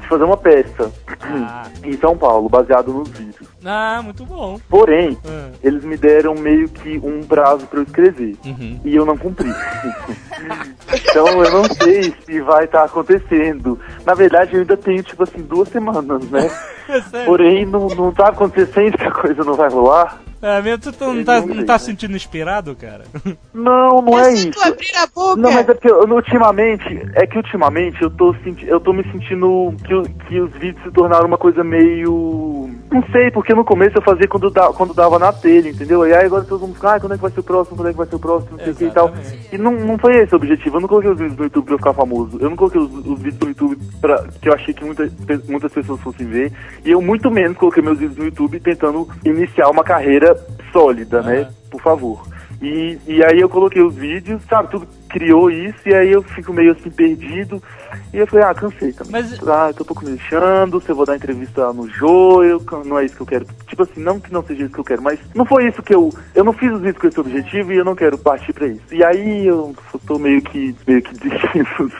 [0.00, 1.68] De fazer uma peça Ah.
[1.82, 3.48] em São Paulo, baseado nos vídeos.
[3.64, 4.58] Ah, muito bom.
[4.68, 5.48] Porém, Ah.
[5.62, 8.36] eles me deram meio que um prazo pra eu escrever.
[8.44, 8.80] Uhum.
[8.84, 9.48] E eu não cumpri.
[10.92, 13.78] então eu não sei se vai estar acontecendo.
[14.04, 16.50] Na verdade, eu ainda tenho, tipo assim, duas semanas, né?
[16.86, 17.24] É.
[17.24, 20.20] Porém, não, não tá acontecendo que a coisa não vai rolar.
[20.42, 21.78] É, mesmo, tu, tu não, tá, não tá né?
[21.78, 23.04] se sentindo inspirado, cara?
[23.54, 24.50] Não, não é é só isso.
[24.50, 25.40] tu abrir a boca.
[25.40, 26.84] Não, mas é porque eu, ultimamente,
[27.14, 30.90] é que ultimamente eu tô, senti eu tô me sentindo que, que os vídeos se
[30.90, 32.68] tornaram uma coisa meio.
[32.92, 36.06] Não sei, porque no começo eu fazia quando, da, quando dava na telha, entendeu?
[36.06, 37.88] E aí agora todo mundo fica, ah, quando é que vai ser o próximo, quando
[37.88, 39.12] é que vai ser o próximo, não sei o que e tal.
[39.52, 41.74] E não, não foi esse o objetivo, eu não coloquei os vídeos no YouTube pra
[41.74, 42.38] eu ficar famoso.
[42.40, 45.10] Eu não coloquei os, os vídeos no YouTube pra, que eu achei que muita,
[45.48, 46.52] muitas pessoas fossem ver.
[46.84, 50.36] E eu muito menos coloquei meus vídeos no YouTube tentando iniciar uma carreira
[50.72, 51.40] sólida, né?
[51.40, 51.48] Aham.
[51.70, 52.22] Por favor.
[52.62, 56.52] E, e aí eu coloquei os vídeos, sabe, tudo criou isso, e aí eu fico
[56.52, 57.62] meio assim perdido.
[58.12, 59.12] E eu falei, ah, cansei também.
[59.12, 62.42] Mas- Ah, eu tô um pouco me lixando, se eu vou dar entrevista no Jô,
[62.42, 63.46] eu, não é isso que eu quero.
[63.68, 65.94] Tipo assim, não que não seja isso que eu quero, mas não foi isso que
[65.94, 66.12] eu.
[66.34, 68.82] Eu não fiz os vídeos com esse objetivo e eu não quero partir pra isso.
[68.92, 69.74] E aí eu
[70.06, 71.92] tô meio que, meio que desistindo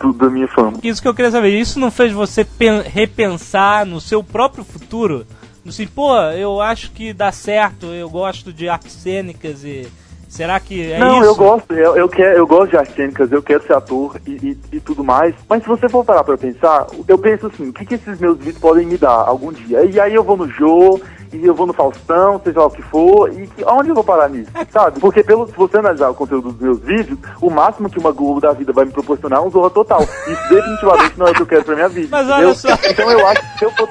[0.00, 0.78] do- da minha fama.
[0.82, 5.26] Isso que eu queria saber, isso não fez você pen- repensar no seu próprio futuro?
[5.68, 9.86] Assim, pô, eu acho que dá certo, eu gosto de artes cênicas e.
[10.32, 11.26] Será que é não, isso?
[11.26, 14.30] eu gosto, eu, eu, quero, eu gosto de artes cênicas, eu quero ser ator e,
[14.30, 15.34] e, e tudo mais.
[15.46, 18.38] Mas se você for parar pra pensar, eu penso assim, o que, que esses meus
[18.38, 19.84] vídeos podem me dar algum dia?
[19.84, 20.98] E aí eu vou no Jô,
[21.34, 24.02] e eu vou no Faustão, seja lá o que for, e que- onde eu vou
[24.04, 24.98] parar nisso, sabe?
[25.00, 28.40] Porque pelo, se você analisar o conteúdo dos meus vídeos, o máximo que uma Globo
[28.40, 30.00] da vida vai me proporcionar é um Zorra Total.
[30.02, 32.08] Isso definitivamente não é o que eu quero pra minha vida.
[32.10, 32.68] Mas olha só.
[32.88, 33.86] Então eu acho que se eu for...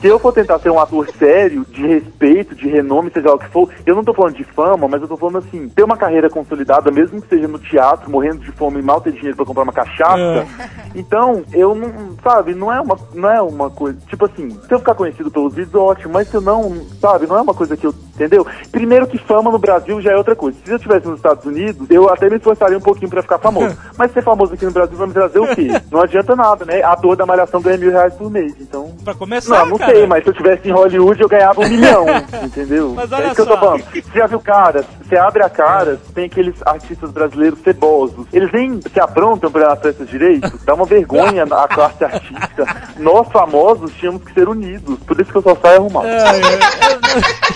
[0.00, 3.48] Se eu for tentar ser um ator sério, de respeito, de renome, seja o que
[3.48, 6.28] for, eu não tô falando de fama, mas eu tô falando assim, ter uma carreira
[6.28, 9.62] consolidada, mesmo que seja no teatro, morrendo de fome e mal ter dinheiro pra comprar
[9.62, 10.20] uma cachaça.
[10.20, 10.46] É.
[10.94, 14.78] Então, eu não, sabe, não é uma, não é uma coisa, tipo assim, se eu
[14.78, 17.86] ficar conhecido pelos vídeos, ótimo, mas se eu não, sabe, não é uma coisa que
[17.86, 18.46] eu, entendeu?
[18.72, 20.56] Primeiro que fama no Brasil já é outra coisa.
[20.64, 23.76] Se eu estivesse nos Estados Unidos, eu até me esforçaria um pouquinho pra ficar famoso.
[23.96, 25.68] Mas ser famoso aqui no Brasil vai me trazer o quê?
[25.90, 26.82] Não adianta nada, né?
[26.82, 28.94] Ator da Malhação ganha mil reais por mês, então...
[29.04, 29.92] Pra começar, Não, não cara.
[29.92, 32.06] sei, mas se eu estivesse em Hollywood eu ganhava um milhão,
[32.42, 32.94] entendeu?
[32.96, 33.84] Mas é olha isso que eu tô falando.
[33.84, 34.84] Você já viu cara?
[35.02, 38.26] Você abre a cara, tem aqueles artistas brasileiros cebosos.
[38.32, 40.58] Eles nem se aprontam pra as festas direito.
[40.64, 42.64] Dá uma vergonha à classe artística.
[42.98, 44.98] Nós famosos tínhamos que ser unidos.
[45.00, 46.06] Por isso que eu só saio arrumado.
[46.06, 46.52] É, é,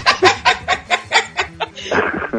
[0.07, 0.10] é.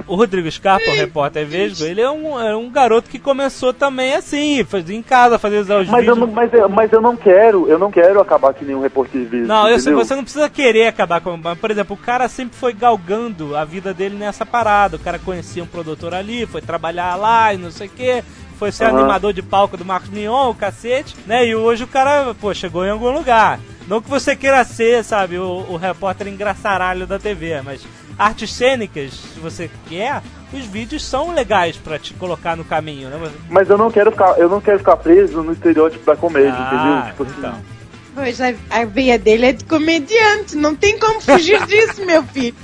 [0.07, 4.13] O Rodrigo Scarpa, o repórter Vesgo, ele é um, é um garoto que começou também
[4.13, 6.07] assim, fazia em casa, fazia os Mas vídeos.
[6.07, 8.81] eu, não, mas, eu, mas eu não quero, eu não quero acabar que nem um
[8.81, 9.47] repórter vez.
[9.47, 11.39] Não, eu você não precisa querer acabar com.
[11.55, 14.95] Por exemplo, o cara sempre foi galgando a vida dele nessa parada.
[14.95, 18.23] O cara conhecia um produtor ali, foi trabalhar lá e não sei o quê.
[18.57, 18.99] Foi ser Aham.
[18.99, 21.45] animador de palco do Marcos Mion, o cacete, né?
[21.47, 23.59] E hoje o cara, pô, chegou em algum lugar.
[23.87, 27.81] Não que você queira ser, sabe, o, o repórter engraçaralho da TV, mas
[28.22, 30.22] artes cênicas, se você quer,
[30.53, 33.32] os vídeos são legais pra te colocar no caminho, né?
[33.49, 36.67] Mas eu não quero ficar, eu não quero ficar preso no estereótipo da comédia, Ah,
[36.67, 37.11] entendeu?
[37.11, 37.34] Tipo assim.
[37.39, 37.72] então.
[38.13, 42.55] Pois a, a veia dele é de comediante, não tem como fugir disso, meu filho.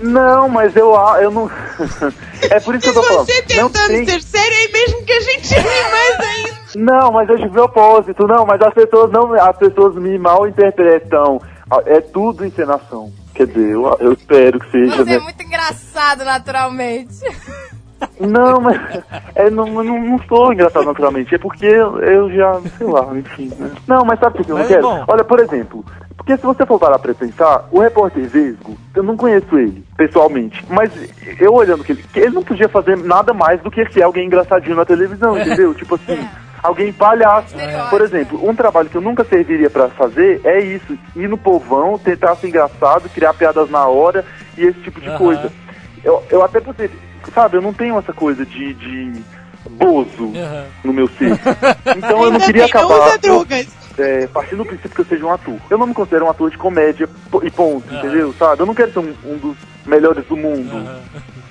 [0.00, 1.48] Não, mas eu, eu não.
[2.50, 3.26] é por isso que eu tô falando.
[3.26, 6.62] Você Não tentando ser sério aí mesmo que a gente ri mais ainda.
[6.74, 9.32] Não, mas é de propósito, não, mas as pessoas não.
[9.34, 11.40] As pessoas me mal interpretam.
[11.86, 13.10] É tudo encenação.
[13.34, 15.20] Quer dizer, eu, eu espero que seja, Você é né?
[15.20, 17.18] muito engraçado, naturalmente.
[18.20, 18.78] Não, mas
[19.34, 23.06] é, não, eu não, não sou engraçado naturalmente, é porque eu, eu já, sei lá,
[23.16, 23.50] enfim.
[23.58, 23.70] Né?
[23.86, 24.82] Não, mas sabe por que eu não quero?
[24.82, 25.04] bom.
[25.06, 25.84] Olha, por exemplo,
[26.16, 30.64] porque se você for parar pra pensar, o repórter Vesgo, eu não conheço ele pessoalmente,
[30.68, 30.92] mas
[31.40, 34.26] eu olhando que ele, que ele não podia fazer nada mais do que ser alguém
[34.26, 35.74] engraçadinho na televisão, entendeu?
[35.74, 36.28] Tipo assim,
[36.62, 37.56] alguém palhaço.
[37.90, 41.98] Por exemplo, um trabalho que eu nunca serviria pra fazer é isso, ir no povão,
[41.98, 44.24] tentar ser engraçado, criar piadas na hora
[44.56, 45.18] e esse tipo de Aham.
[45.18, 45.52] coisa.
[46.04, 46.90] Eu, eu até você,
[47.34, 49.22] sabe, eu não tenho essa coisa de, de
[49.70, 50.66] bozo Aham.
[50.84, 51.38] no meu ser.
[51.94, 53.68] Então eu não queria não acabar drogas.
[53.98, 55.54] é, partindo do princípio que eu seja um ator.
[55.70, 57.08] Eu não me considero um ator de comédia
[57.42, 57.98] e ponto, Aham.
[57.98, 58.34] entendeu?
[58.38, 58.62] Sabe?
[58.62, 59.56] Eu não quero ser um, um dos
[59.86, 60.76] melhores do mundo.
[60.76, 61.02] Aham.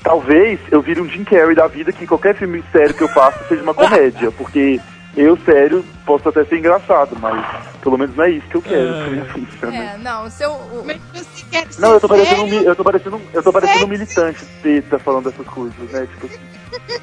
[0.03, 3.37] Talvez eu vire um Jim Carrey da vida que qualquer filme sério que eu faça
[3.47, 4.79] seja uma comédia, porque
[5.17, 7.43] eu, sério, posso até ser engraçado, mas
[7.81, 8.81] pelo menos não é isso que eu quero.
[8.91, 9.01] É.
[9.01, 9.93] pra minha vida, né?
[9.95, 10.51] É, não, seu.
[10.51, 13.51] o- Mas você quer ser Não, eu tô parecendo um, eu tô parecendo, eu tô
[13.53, 16.07] parecendo um militante teta falando essas coisas, né?
[16.13, 16.39] Tipo assim.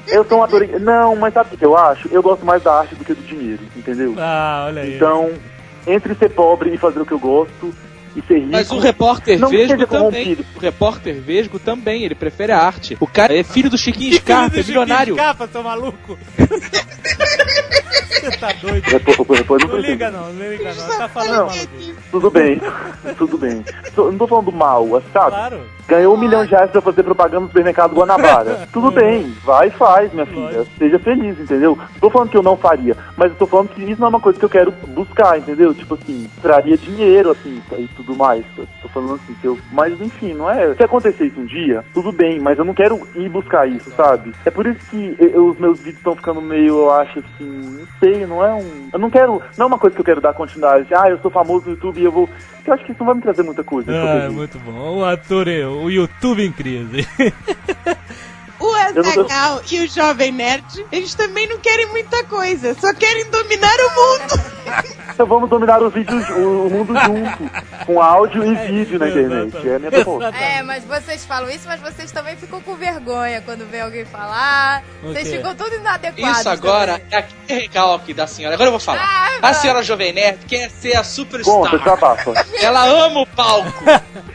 [0.07, 0.67] Eu sou um ator.
[0.81, 2.07] Não, mas sabe o que eu acho?
[2.11, 4.15] Eu gosto mais da arte do que do dinheiro, entendeu?
[4.17, 4.95] Ah, olha aí.
[4.95, 5.31] Então,
[5.85, 7.71] entre ser pobre e fazer o que eu gosto
[8.15, 8.49] e ser rico.
[8.51, 9.87] Mas o repórter Não Vesgo também.
[10.25, 10.45] corrompido.
[10.55, 12.97] O repórter Vesgo também, ele prefere a arte.
[12.99, 15.15] O cara é filho do Chiquinho Scarpa, é milionário.
[15.15, 16.17] Capa, seu maluco.
[17.89, 18.83] Você tá doido.
[19.59, 20.97] Não Não liga não, não liga não.
[20.97, 21.45] Tá falando Não.
[21.47, 21.67] maluco.
[22.11, 22.61] Tudo bem,
[23.17, 23.63] tudo bem.
[23.95, 25.29] Não tô falando mal, sabe?
[25.31, 25.61] Claro.
[25.87, 28.67] Ganhou um milhão de reais pra fazer propaganda no supermercado Guanabara.
[28.71, 30.57] Tudo bem, vai e faz, minha filha.
[30.59, 30.67] Lógico.
[30.77, 31.79] Seja feliz, entendeu?
[31.99, 34.19] Tô falando que eu não faria, mas eu tô falando que isso não é uma
[34.19, 35.73] coisa que eu quero buscar, entendeu?
[35.73, 38.45] Tipo assim, traria dinheiro, assim, e tudo mais.
[38.83, 39.57] Tô falando assim, que eu...
[39.71, 40.75] Mas enfim, não é.
[40.75, 44.31] Se acontecer isso um dia, tudo bem, mas eu não quero ir buscar isso, sabe?
[44.45, 47.87] É por isso que eu- os meus vídeos estão ficando meio, eu acho assim, não
[47.99, 48.89] sei, não é um.
[48.93, 49.41] Eu não quero.
[49.57, 50.87] Não é uma coisa que eu quero dar continuidade.
[50.93, 52.29] Ah, eu sou famoso no YouTube e eu vou.
[52.65, 53.91] Eu acho que isso não vai me trazer muita coisa.
[53.91, 54.97] Ah, é muito bom.
[54.99, 57.07] O ator, é- o YouTube em crise.
[58.59, 63.75] O Azaghal e o Jovem Nerd, eles também não querem muita coisa, só querem dominar
[63.79, 64.59] o mundo.
[65.19, 67.51] Então vamos dominar os vídeos, o, o mundo junto,
[67.85, 69.67] com áudio e vídeo na internet.
[69.67, 70.37] É a minha proposta.
[70.37, 74.81] É, mas vocês falam isso, mas vocês também ficam com vergonha quando vê alguém falar.
[75.03, 76.39] Vocês ficam tudo inadequados.
[76.39, 77.07] Isso agora também.
[77.11, 78.55] é aquele recalque da senhora.
[78.55, 79.01] Agora eu vou falar.
[79.41, 81.77] Ah, A senhora Jovem Nerd quer ser a Conta, superstar.
[81.77, 82.33] desabafa.
[82.61, 83.83] Ela ama o palco.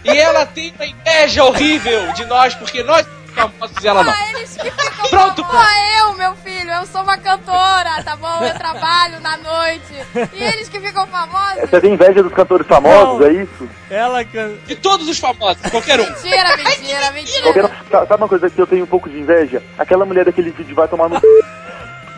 [0.04, 4.12] e ela tem uma inveja horrível de nós, porque nós famosos e ela não.
[4.12, 5.56] Ah, eles que ficam Pronto, Pô,
[5.98, 8.42] eu, meu filho, eu sou uma cantora, tá bom?
[8.42, 9.94] Eu trabalho na noite.
[10.32, 11.60] E eles que ficam famosos.
[11.60, 13.26] Você tem inveja dos cantores famosos, Não.
[13.26, 13.68] é isso?
[13.90, 14.54] Ela can...
[14.66, 16.04] De todos os famosos, qualquer um.
[16.04, 17.42] Mentira, mentira, mentira.
[17.52, 17.70] Qualquer...
[17.90, 19.62] Sa- Sabe uma coisa que eu tenho um pouco de inveja?
[19.78, 21.20] Aquela mulher daquele vídeo vai tomar no.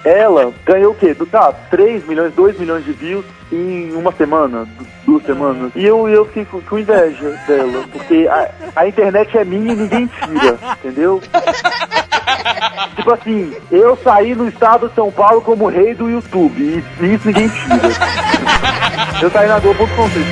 [0.04, 1.12] Ela ganhou o quê?
[1.14, 5.72] Do, tá, 3 milhões, 2 milhões de views em uma semana, du- duas semanas.
[5.74, 10.06] E eu, eu com, com inveja dela, porque a, a internet é minha e ninguém
[10.06, 11.20] tira, entendeu?
[12.96, 17.26] tipo assim, eu saí no estado de São Paulo como rei do YouTube, e isso
[17.26, 17.88] ninguém tira.
[19.22, 20.26] eu saí na Globo.com, vocês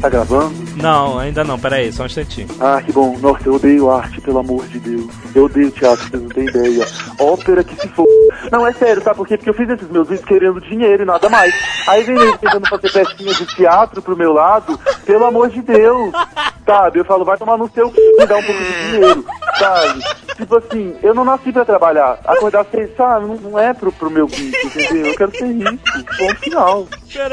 [0.00, 0.54] Tá gravando?
[0.76, 2.48] Não, ainda não, peraí, só um instantinho.
[2.60, 3.18] Ah, que bom.
[3.18, 5.12] Nossa, eu odeio arte, pelo amor de Deus.
[5.34, 6.86] Eu odeio teatro, vocês não têm ideia.
[7.18, 8.06] Ópera que se for.
[8.52, 9.36] Não, é sério, sabe por quê?
[9.36, 11.52] Porque eu fiz esses meus vídeos querendo dinheiro e nada mais.
[11.88, 16.12] Aí vem ele tentando fazer pecinhas de teatro pro meu lado, pelo amor de Deus.
[16.64, 17.00] Sabe?
[17.00, 17.96] Eu falo, vai tomar no seu c...
[17.98, 19.24] e dar um pouco de dinheiro.
[19.58, 20.04] Sabe?
[20.36, 22.20] Tipo assim, eu não nasci pra trabalhar.
[22.24, 23.26] Acordar cedo, sabe?
[23.26, 25.06] Não, não é pro, pro meu bicho, entendeu?
[25.06, 25.78] Eu quero ser rico.
[26.18, 26.86] Ponto final.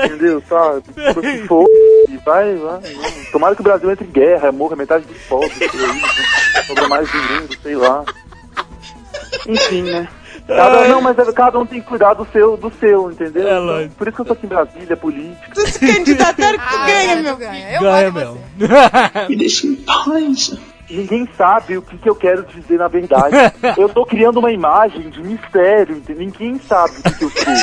[0.05, 0.41] Entendeu?
[0.49, 0.81] Sabe?
[0.81, 1.67] Tipo assim, for,
[2.09, 2.79] e vai, vai.
[2.79, 3.11] vai.
[3.31, 7.49] Tomara que o Brasil entre em guerra, morra metade dos pobres, aí, sobra mais dinheiro,
[7.61, 8.03] sei lá.
[9.47, 10.07] Enfim, né?
[10.47, 13.47] Cada, não, mas é- cada um tem que cuidar do seu, do seu, entendeu?
[13.47, 13.95] É lógico.
[13.95, 15.51] Por isso que eu tô aqui em Brasília, política.
[15.55, 17.71] Tu se candidatar que tu Ah, ganha, é, meu ganha.
[17.75, 19.27] Eu Ganha você.
[19.29, 20.55] Me deixa em paz.
[20.89, 23.35] Ninguém sabe o que, que eu quero dizer na verdade.
[23.77, 26.01] Eu tô criando uma imagem de mistério?
[26.07, 27.53] Ninguém sabe o que, que eu sou.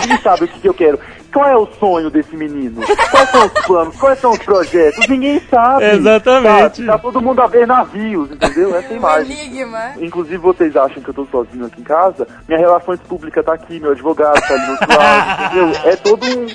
[0.00, 0.98] Ninguém sabe o que, que eu quero.
[1.32, 2.82] Qual é o sonho desse menino?
[3.10, 3.96] Quais são os planos?
[3.96, 5.06] Quais são os projetos?
[5.08, 5.84] Ninguém sabe.
[5.96, 6.76] Exatamente.
[6.76, 6.86] sabe?
[6.86, 8.76] Tá todo mundo a ver navios, entendeu?
[8.76, 9.38] Essa é Um imagem.
[9.38, 9.92] enigma.
[9.98, 12.28] Inclusive, vocês acham que eu tô sozinho aqui em casa?
[12.46, 15.90] Minha relações pública tá aqui, meu advogado tá ali no outro lado, entendeu?
[15.90, 16.46] É todo um.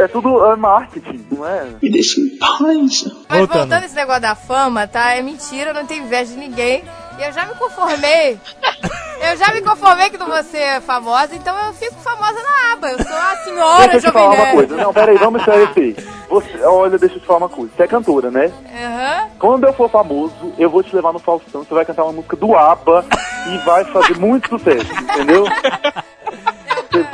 [0.00, 1.66] É tudo é marketing, não é?
[1.80, 2.58] Me deixa em paz.
[2.58, 3.58] Mas Voltando.
[3.58, 5.12] voltando esse negócio da fama, tá?
[5.14, 6.84] É mentira, eu não tenho inveja de ninguém.
[7.18, 8.38] E eu já me conformei.
[9.20, 12.90] Eu já me conformei que não vou ser famosa, então eu fico famosa na aba.
[12.90, 14.76] Eu sou a senhora Deixa eu te falar uma coisa.
[14.76, 15.96] Não, peraí, vamos esclarecer.
[16.28, 17.72] Você, olha, deixa eu te falar uma coisa.
[17.74, 18.52] Você é cantora, né?
[18.74, 19.28] Aham.
[19.38, 21.62] Quando eu for famoso, eu vou te levar no Faustão.
[21.64, 23.04] Você vai cantar uma música do ABBA
[23.48, 25.44] e vai fazer muito sucesso, entendeu?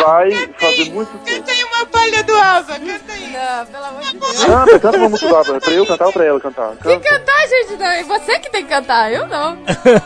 [0.02, 1.36] Vai fazer muito sucesso.
[1.40, 3.30] Canta aí uma palha do Alva, canta aí.
[3.32, 4.44] Não, pelo amor de Deus.
[4.44, 5.56] Canta, canta uma música do ABBA.
[5.56, 6.68] É pra eu cantar ou pra ela cantar?
[6.82, 7.18] Tem que Canta.
[7.20, 7.86] cantar, gente, não.
[7.86, 9.56] É você que tem que cantar, eu não.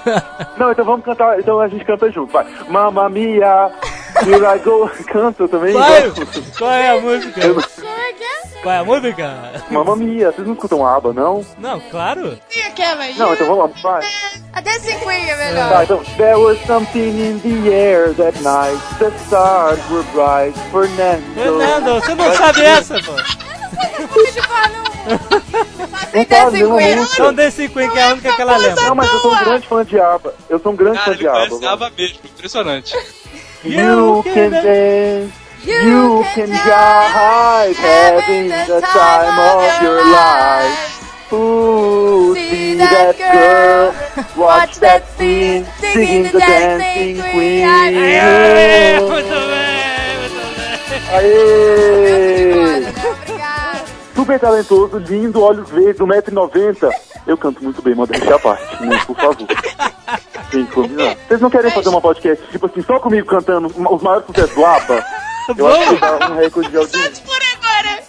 [0.57, 1.39] Não, então vamos cantar.
[1.41, 2.33] Então a gente canta junto.
[2.33, 2.47] Vai.
[2.69, 3.71] Mamma mia,
[4.25, 4.89] here I go.
[5.11, 5.73] Canta também.
[5.73, 6.13] Vai!
[6.57, 7.41] Qual é a música?
[7.45, 7.57] Eu-
[8.65, 9.63] Qual é a música?
[9.71, 11.45] Mamma mia, vocês não escutam ABBA, não?
[11.59, 12.39] Não, claro.
[12.67, 13.07] Aquela.
[13.13, 14.03] Não, então vamos lá, vai.
[14.55, 15.83] A Dancing Queen é Tá, melhor.
[15.85, 16.03] então.
[16.17, 18.79] There was something in the air that night.
[18.99, 20.59] The stars were bright.
[20.73, 21.23] Fernando.
[21.35, 23.13] Fernando, você não sabe essa, pô.
[23.13, 24.85] Não.
[26.27, 26.49] Tá.
[27.13, 28.83] Então desse Queen que é a única que ela lembra.
[28.85, 30.35] Não, mas eu sou um grande fã de ABBA.
[30.49, 31.49] Eu sou um grande Cara, fã de ele ABBA.
[31.49, 32.97] conhece Ava mesmo, impressionante.
[33.65, 35.33] You can dance,
[35.67, 41.33] you can jive, having the time of your life.
[41.33, 43.93] Ooh, see that girl,
[44.37, 47.65] watch that scene, singing the dancing queen.
[47.65, 51.05] Aê, muito bem, muito bem.
[51.11, 52.85] Aê!
[53.11, 53.85] Obrigada.
[54.15, 56.91] Super talentoso, lindo, olhos verdes, 1,90m.
[57.27, 59.01] Eu canto muito bem, modéstia à parte, né?
[59.07, 59.37] Por favor.
[60.51, 61.17] Tem que combinar.
[61.27, 64.65] Vocês não querem fazer uma podcast, tipo assim, só comigo cantando os maiores sucessos do
[64.65, 65.24] ABBA?
[65.57, 67.25] Eu acho que um recorde de audiência.
[67.25, 68.03] Por agora.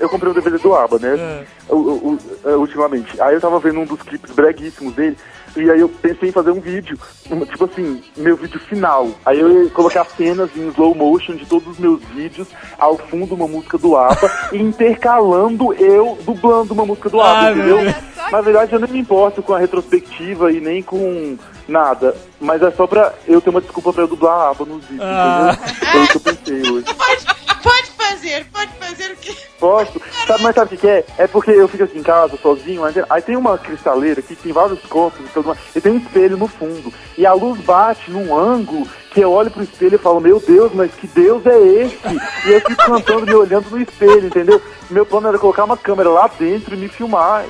[0.00, 1.44] Eu comprei um DVD do ABBA, né?
[1.68, 3.20] O- o- o- é, ultimamente.
[3.22, 5.16] Aí eu tava vendo um dos clipes breguíssimos dele.
[5.56, 6.98] E aí eu pensei em fazer um vídeo,
[7.30, 9.08] um- tipo assim, meu vídeo final.
[9.24, 13.34] Aí eu ia colocar cenas em slow motion de todos os meus vídeos, ao fundo
[13.36, 17.92] uma música do ABBA, e intercalando eu dublando uma música do ABBA, Ai, meu entendeu?
[17.92, 18.32] Deus.
[18.32, 21.38] Na verdade eu nem me importo com a retrospectiva e nem com
[21.68, 22.14] nada.
[22.40, 25.00] Mas é só pra eu ter uma desculpa pra eu dublar a ABBA nos vídeos,
[25.02, 25.56] Ah.
[25.58, 25.90] entendeu?
[25.92, 26.84] Foi o que eu pensei hoje.
[26.94, 27.26] Pode,
[27.62, 29.34] pode fazer, pode fazer o que.
[29.58, 30.00] Posso?
[30.26, 31.04] Sabe, mas sabe o que, que é?
[31.16, 34.80] É porque eu fico aqui em casa, sozinho, aí, tem uma cristaleira que tem vários
[34.82, 36.92] copos e tudo mais, e tem um espelho no fundo.
[37.16, 40.72] E a luz bate num ângulo que eu olho pro espelho e falo, meu Deus,
[40.74, 41.98] mas que Deus é esse?
[42.46, 44.60] E eu fico cantando me olhando no espelho, entendeu?
[44.94, 47.44] Meu plano era colocar uma câmera lá dentro e me filmar.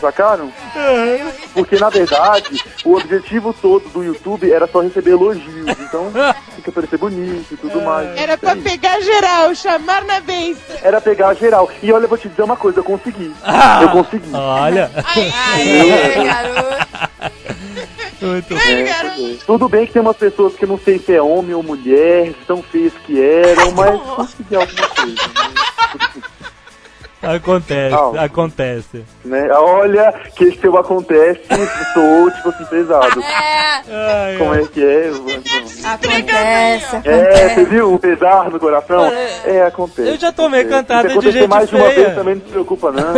[0.00, 0.50] Sacaram?
[1.52, 5.66] Porque na verdade, o objetivo todo do YouTube era só receber elogios.
[5.78, 6.10] Então,
[6.54, 8.08] tem que parecer bonito e tudo mais.
[8.18, 10.56] Era É pra pegar geral, chamar na vez.
[10.82, 11.68] Era pegar geral.
[11.82, 13.30] E olha, eu vou te dizer uma coisa, eu consegui.
[13.44, 13.80] Ah.
[13.82, 14.30] Eu consegui.
[14.32, 14.90] Olha,
[16.24, 16.86] garoto.
[18.22, 18.88] muito É, bem.
[19.34, 19.36] é.
[19.46, 22.62] Tudo bem que tem umas pessoas que não sei se é homem ou mulher, tão
[22.62, 26.29] feias que eram, mas consegui alguma coisa.
[27.36, 28.24] Acontece, Ah.
[28.24, 29.04] acontece.
[29.24, 29.48] Né?
[29.52, 31.40] Olha, que esse seu acontece,
[31.94, 33.20] sou, tipo assim, pesado.
[33.88, 35.10] É, Como é que é?
[35.84, 39.04] acontece, É, você viu o pesar no coração?
[39.44, 40.08] É, acontece.
[40.08, 40.86] Eu já tomei acontece.
[40.86, 42.04] cantada Se de gente mais de uma feia.
[42.04, 43.14] vez também não se preocupa, não.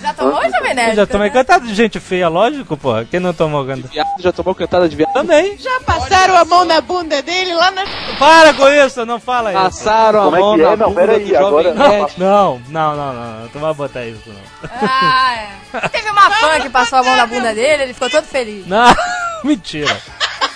[0.00, 0.90] Já tomou, Jovem Nerd?
[0.90, 3.04] Eu já tomei cantada de gente feia, lógico, porra.
[3.04, 3.88] Quem não tomou cantada?
[3.88, 5.12] Viado já tomou cantada de viado?
[5.12, 5.56] Também.
[5.58, 7.84] Já passaram a mão na bunda dele lá na.
[8.18, 9.62] Para com isso, não fala isso.
[9.62, 10.58] Passaram Como a é mão é?
[10.58, 12.12] na Não, bunda peraí, do jovem agora- nerd.
[12.18, 13.48] Não, não, não, não, não.
[13.48, 14.70] Tu vai botar isso, não.
[14.82, 15.34] Ah,
[15.74, 15.88] é.
[15.88, 18.66] Teve uma fã que passou a mão na bunda dele, ele ficou todo feliz.
[18.66, 18.94] Não,
[19.44, 19.96] mentira.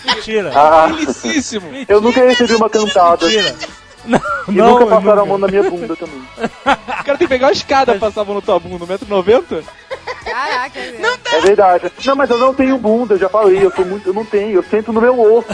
[0.04, 0.50] Mentira.
[0.54, 1.70] Ah, Felicíssimo.
[1.88, 3.24] eu nunca recebi uma cantada.
[3.26, 3.54] Mentira.
[4.48, 5.22] E não, nunca passaram nunca.
[5.22, 6.22] a mão na minha bunda também.
[7.02, 9.64] O cara tem que pegar uma escada pra passar a mão na tua bunda, 1,90m?
[10.24, 11.92] Caraca, não É verdade.
[12.04, 14.08] Não, mas eu não tenho bunda, eu já falei, eu sou muito.
[14.08, 15.48] Eu não tenho, eu sento no meu osso.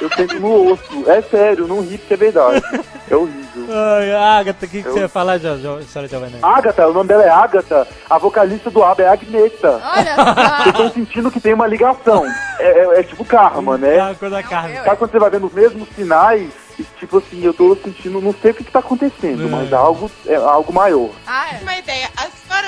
[0.00, 1.10] Eu sento no osso.
[1.10, 2.62] É sério, não ri porque é verdade.
[3.10, 3.44] É horrível.
[3.70, 6.38] Ai, Agatha, o que, que Eu- você ia falar de jo, história de Nerd?
[6.42, 9.80] Agatha, o nome dela é Agatha, a vocalista do ABBA é Agneta.
[9.84, 10.70] Olha Vocês só.
[10.70, 12.24] estão sentindo que tem uma ligação.
[12.58, 14.02] É, é- é tipo karma, É né?
[14.02, 14.76] uma coisa da carne.
[14.82, 16.50] Sabe quando você vai vendo os mesmos sinais?
[16.98, 19.48] Tipo assim, eu tô sentindo, não sei o que, que tá acontecendo, É.
[19.48, 21.10] mas algo, é algo maior.
[21.24, 21.62] Ah, é.
[21.62, 22.08] Uma ideia,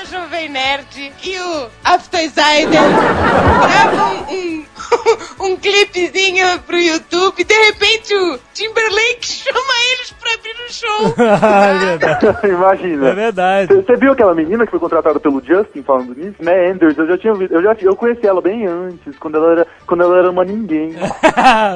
[0.03, 4.65] a senhora Jovem Nerd e o Aftersider gravam um,
[5.53, 11.15] um clipezinho pro YouTube, de repente o Timberlake chama eles pra abrir um show.
[11.25, 12.47] é verdade.
[12.49, 13.09] Imagina.
[13.09, 13.75] É verdade.
[13.75, 16.37] Você viu aquela menina que foi contratada pelo Justin falando nisso?
[16.41, 19.53] Né, Anders, eu já tinha ouvido, eu já eu conheci ela bem antes, quando ela
[19.53, 20.91] era, quando ela era uma ninguém.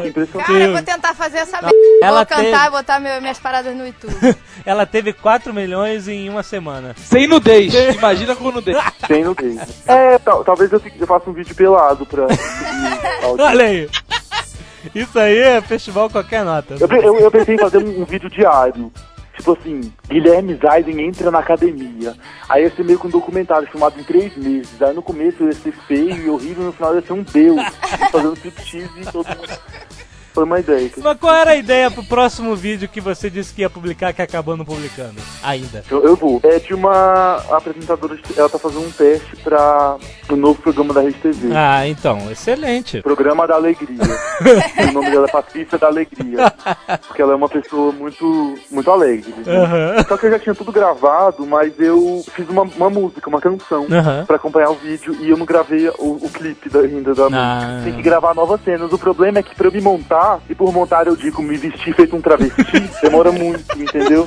[0.07, 0.47] Impressionante.
[0.47, 1.77] Cara, eu vou tentar fazer essa merda.
[2.03, 4.37] Ela Vou cantar teve- e botar meu- minhas paradas no YouTube.
[4.65, 6.95] Ela teve 4 milhões em uma semana.
[6.97, 7.73] Sem nudez.
[7.75, 8.77] Imagina com nudez.
[9.07, 9.61] Tem no game.
[9.87, 12.27] É, tal- talvez eu, eu faça um vídeo pelado pra.
[13.39, 13.89] Olha aí.
[14.95, 16.77] Isso aí é festival qualquer nota.
[16.81, 18.91] Eu, eu, eu pensei em fazer um, um vídeo diário.
[19.37, 22.15] Tipo assim, Guilherme Zaiden entra na academia.
[22.49, 24.81] Aí ia ser meio que um documentário filmado em três meses.
[24.83, 27.61] Aí no começo ia ser feio e horrível, no final ia ser um deus.
[28.11, 29.59] Fazendo striptease e todo mundo.
[30.33, 30.89] Foi uma ideia.
[30.89, 34.13] que- Mas qual era a ideia pro próximo vídeo que você disse que ia publicar
[34.13, 35.21] que acabou não publicando?
[35.43, 35.83] Ainda.
[35.91, 36.41] Eu, eu vou.
[36.45, 39.97] É de uma apresentadora, ela tá fazendo um teste pra
[40.31, 41.49] um novo programa da Rede TV.
[41.55, 43.03] Ah, então, excelente.
[43.03, 43.99] Programa da Alegria.
[44.89, 46.53] o nome dela é Patrícia da Alegria.
[47.09, 49.35] Porque ela é uma pessoa muito, muito alegre.
[49.45, 49.57] né?
[49.57, 50.05] Aham.
[50.09, 53.87] Só que eu já tinha tudo gravado, mas eu fiz uma, uma música, uma canção,
[53.91, 54.25] Aham.
[54.27, 57.61] pra acompanhar o vídeo e eu não gravei o, o clipe da, ainda da Ah.
[57.71, 57.85] música.
[57.85, 58.93] Tem que gravar novas cenas.
[58.93, 61.95] O problema é que pra eu me montar, e por montar eu digo me vestir
[61.95, 64.25] feito um travesti, demora muito, entendeu?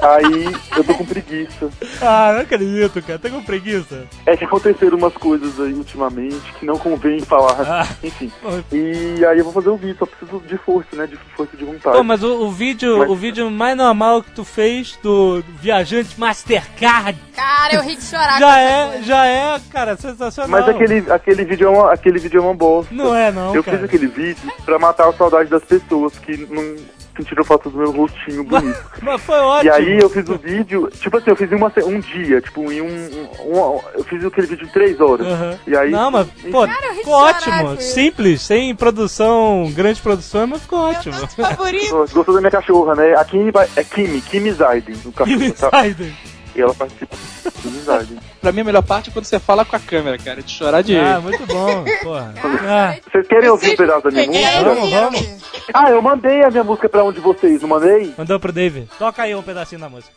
[0.00, 0.44] Aí
[0.76, 1.68] eu tô com preguiça.
[2.02, 3.18] Ah, não acredito, cara.
[3.18, 4.06] Tá com preguiça?
[4.26, 7.56] É que aconteceram umas coisas aí ultimamente que não convém falar.
[7.60, 7.88] Ah.
[8.02, 8.30] Enfim.
[8.72, 11.06] E aí eu vou fazer o vídeo, só preciso de força, né?
[11.06, 11.96] De força de vontade.
[11.96, 16.18] Pô, mas o, o vídeo, Mas- o vídeo mais normal que tu fez do viajante
[16.18, 18.38] Mastercard Cara, eu ri de chorar.
[18.38, 19.02] já é, coisa.
[19.04, 20.50] já é, cara, sensacional.
[20.50, 22.94] Mas aquele, aquele, vídeo é uma, aquele vídeo é uma bosta.
[22.94, 23.78] Não é, não, Eu cara.
[23.78, 26.76] fiz aquele vídeo pra matar a saudade das pessoas que não
[27.16, 28.84] sentiram falta do meu rostinho bonito.
[29.02, 29.70] Mas foi ótimo.
[29.70, 32.70] E aí eu fiz o vídeo, tipo assim, eu fiz em uma, um dia, tipo,
[32.70, 35.26] em um, um- um- Eu fiz aquele vídeo em três horas.
[35.26, 35.58] Aham.
[35.66, 35.90] E aí.
[35.90, 37.80] Não, mas, pô, Cara, ficou ótimo.
[37.80, 41.14] Simples, sem produção, grande produção, mas ficou ótimo.
[41.28, 41.90] Favorito.
[42.12, 43.14] Gostou da minha cachorra, né?
[43.14, 45.86] A Kimi é Kimi, Kimi Zaiden, o cachorro, tá?
[45.86, 46.12] Insider.
[46.56, 48.26] E ela participa do.
[48.40, 50.40] Pra mim, a melhor parte é quando você fala com a câmera, cara.
[50.42, 52.32] De chorar de Ah, muito bom, porra.
[52.68, 54.62] Ah, Vocês querem ouvir um pedaço da minha música?
[54.64, 55.66] Vamos, vamos.
[55.74, 58.14] Ah, eu mandei a minha música pra um de vocês, não mandei?
[58.16, 58.88] mandou pro Dave.
[58.98, 60.12] Toca aí um pedacinho da música.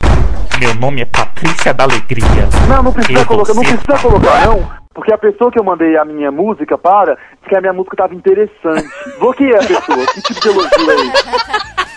[0.59, 2.25] Meu nome é Patrícia da Alegria.
[2.67, 4.71] Não, não precisa Eu colocar, não precisa colocar, não.
[4.93, 7.95] Porque a pessoa que eu mandei a minha música para, disse que a minha música
[7.97, 8.87] tava interessante.
[9.19, 10.05] Bloqueei a pessoa.
[10.13, 11.88] Que tipo de elogio é esse?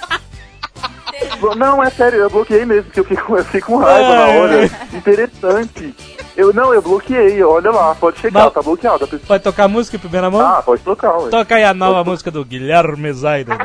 [1.56, 4.26] Não, é sério, eu bloqueei mesmo, porque eu fiquei com, eu fiquei com raiva na
[4.26, 4.70] hora.
[4.92, 5.94] Interessante.
[6.36, 9.26] Eu não, eu bloqueei, olha lá, pode chegar, Mas- tá bloqueado pessoa.
[9.26, 10.40] Pode tocar a música em primeira mão?
[10.40, 11.30] Ah, pode tocar, ué.
[11.30, 13.56] Toca aí a nova música do Guilherme Zaiden.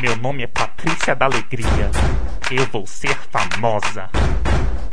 [0.00, 1.90] Meu nome é Patrícia da Alegria.
[2.50, 4.08] Eu vou ser famosa.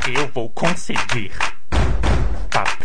[0.06, 1.30] Eu vou conseguir.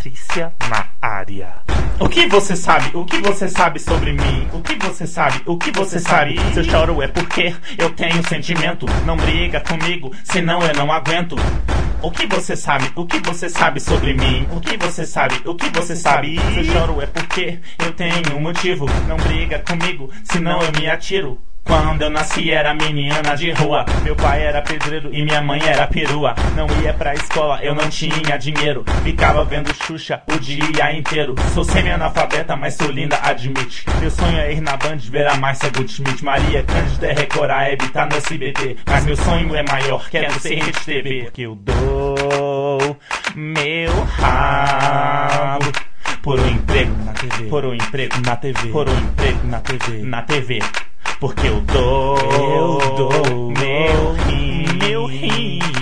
[0.06, 1.56] Patrícia na área.
[2.00, 2.96] O que você sabe?
[2.96, 4.48] O que você sabe sobre mim?
[4.54, 5.42] O que você sabe?
[5.48, 6.40] O que você sabe?
[6.54, 8.86] Se eu choro é porque eu tenho sentimento.
[9.04, 11.36] Não briga comigo, senão eu não aguento.
[12.04, 12.92] O que você sabe?
[12.96, 14.48] O que você sabe sobre mim?
[14.52, 15.42] O que você sabe?
[15.44, 16.40] O que você sabe?
[16.54, 18.86] Se eu choro é porque eu tenho um motivo.
[19.08, 21.42] Não briga comigo, senão eu me atiro.
[21.66, 23.86] Quando eu nasci era menina de rua.
[24.04, 26.36] Meu pai era pedreiro e minha mãe era perua.
[26.56, 28.86] Não ia pra escola, eu não tinha dinheiro.
[29.04, 31.36] Ficava vendo Xuxa o dia inteiro.
[31.54, 33.86] Sou semi-analfabeta, mas sou linda, admite.
[34.00, 37.70] Meu sonho é ir na Band ver a Márcia Goldschmidt Maria Cândida é Record, a
[37.70, 41.56] Hebe tá no SBT Mas meu sonho é maior, quero ser Rede TV Porque eu
[41.56, 42.98] dou
[43.36, 45.72] meu rabo
[46.22, 50.02] por um emprego na TV, por um emprego na TV, por um emprego na TV,
[50.02, 50.60] na TV.
[51.20, 55.75] Porque eu dou, eu dou meu rim, meu rim.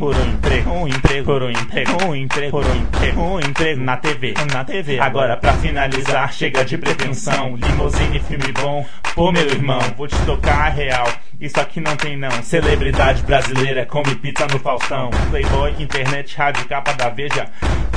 [0.00, 3.82] Por um emprego, um emprego, por um emprego, um emprego, por um emprego, um emprego
[3.82, 4.98] na TV, na TV.
[4.98, 7.54] Agora pra finalizar, chega de pretensão.
[7.54, 11.06] Limousine, filme bom, pô meu irmão, vou te tocar a real.
[11.40, 12.30] Isso aqui não tem não.
[12.42, 15.08] Celebridade brasileira come pizza no Faustão.
[15.30, 17.46] Playboy, internet, rádio, capa da Veja.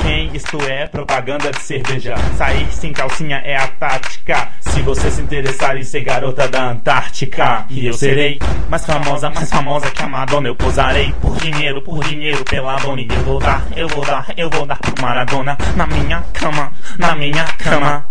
[0.00, 0.86] Quem isto é?
[0.86, 2.14] Propaganda de cerveja.
[2.38, 4.48] Sair sem calcinha é a tática.
[4.60, 7.66] Se você se interessar em ser garota da Antártica.
[7.68, 8.38] E eu serei
[8.70, 10.48] mais famosa, mais famosa que a Madonna.
[10.48, 13.02] Eu posarei por dinheiro, por dinheiro, pela dona.
[13.02, 15.56] E eu vou dar, eu vou dar, eu vou dar pro Maradona.
[15.76, 18.06] Na minha cama, na minha cama.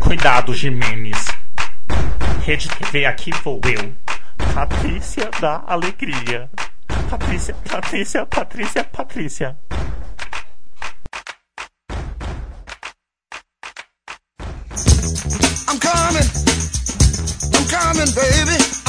[0.00, 1.26] Cuidado, Jimenez.
[2.44, 3.92] Rede TV aqui vou eu.
[4.54, 6.50] Patrícia da Alegria.
[7.08, 9.56] Patrícia, Patrícia, Patrícia, Patrícia.
[15.66, 16.28] I'm coming.
[17.54, 18.83] I'm coming, baby.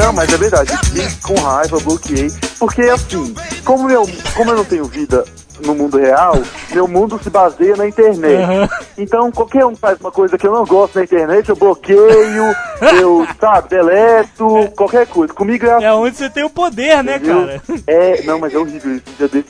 [0.00, 0.76] Não, mas é verdade.
[0.84, 2.30] Fiquei com raiva, bloqueei.
[2.58, 3.34] Porque assim,
[3.64, 5.24] como, meu, como eu não tenho vida
[5.62, 6.40] no mundo real,
[6.72, 8.70] meu mundo se baseia na internet.
[8.96, 12.00] Então, qualquer um faz uma coisa que eu não gosto na internet, eu bloqueio,
[12.98, 15.34] eu, sabe, deleto, qualquer coisa.
[15.34, 15.84] Comigo é assim.
[15.84, 17.46] É onde você tem o poder, né, Entendeu?
[17.46, 17.62] cara?
[17.86, 19.04] É, não, mas é horrível isso.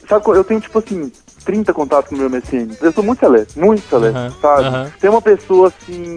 [0.09, 1.13] Sabe, eu tenho tipo assim,
[1.45, 2.77] 30 contatos no meu MSN.
[2.81, 4.65] Eu sou muito seleto, muito seleto, Aham, sabe?
[4.69, 4.93] aham.
[5.01, 6.17] Tem uma pessoa assim,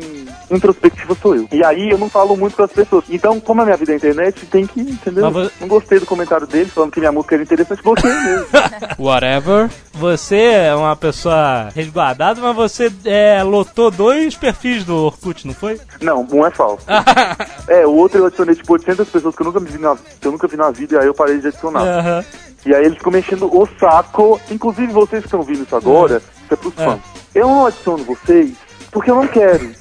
[0.51, 1.47] introspectiva sou eu.
[1.51, 3.05] E aí eu não falo muito com as pessoas.
[3.09, 5.32] Então, como a minha vida é internet, tem que, entendeu?
[5.32, 8.47] Mas vo- Não gostei do comentário dele, falando que minha música era interessante, bloqueei mesmo.
[8.99, 9.69] Whatever.
[9.93, 15.80] Você é uma pessoa resguardada, mas você é, lotou dois perfis do Orkut, não foi?
[16.01, 16.84] não, um é falso.
[17.67, 20.32] é, o outro eu adicionei tipo 800 pessoas que eu nunca vi na, que eu
[20.32, 21.82] nunca vi na vida, e aí eu parei de adicionar.
[21.84, 22.26] Aham.
[22.66, 24.39] E aí eles ficam mexendo o saco.
[24.49, 26.86] Inclusive vocês que estão ouvindo isso agora, isso é pros É.
[26.86, 26.99] fãs.
[27.36, 28.53] Eu não adiciono vocês
[28.91, 29.72] porque eu não quero.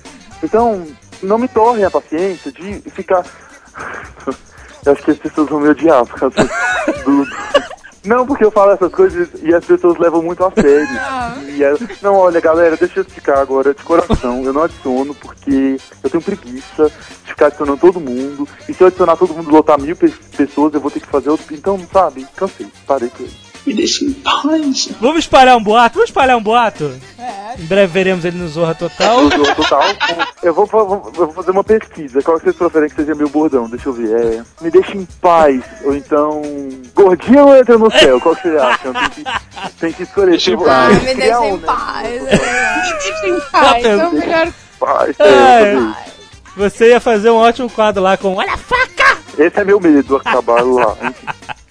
[0.42, 0.86] Então,
[1.22, 3.24] não me tornem a paciência de ficar.
[4.84, 6.36] eu acho que as pessoas vão me odiar por causa
[7.04, 7.26] do.
[8.04, 10.88] Não, porque eu falo essas coisas e as pessoas levam muito a sério.
[11.52, 14.42] E aí- não, olha, galera, deixa eu explicar agora de coração.
[14.42, 16.86] Eu não adiciono porque eu tenho preguiça
[17.24, 18.48] de ficar adicionando todo mundo.
[18.68, 21.06] E se eu adicionar todo mundo e lotar mil pe- pessoas, eu vou ter que
[21.08, 21.54] fazer outro.
[21.54, 22.66] Então, sabe, cansei.
[22.86, 23.51] Parei com isso.
[23.64, 24.88] Me deixa em paz.
[25.00, 25.94] Vamos espalhar um boato?
[25.94, 26.92] Vamos espalhar um boato?
[27.58, 29.20] Em breve veremos ele no Zorra Total.
[29.20, 29.82] Eu dou total.
[30.42, 30.82] Eu vou, vou-
[31.16, 32.20] eu vou fazer uma pesquisa.
[32.22, 33.68] Qual que vocês preferem que seja meu bordão?
[33.68, 34.38] Deixa eu ver.
[34.38, 34.42] É.
[34.60, 35.62] Me deixa em paz.
[35.84, 36.42] Ou então.
[36.94, 38.20] Gordinha ou entra no céu?
[38.20, 38.92] Qual que vocês acham?
[38.92, 39.24] Tem que,
[39.78, 40.30] tem que escolher.
[40.32, 40.68] Deixa em paz.
[40.68, 41.66] Ah, me criar deixa um, em né?
[41.66, 42.10] paz.
[42.10, 44.52] Me deixa em paz, é o melhor.
[44.80, 45.78] Paz, é, É.
[46.56, 48.34] Você ia fazer um ótimo quadro lá com.
[48.34, 49.18] Olha a faca!
[49.38, 50.96] Esse é meu medo, acabar lá.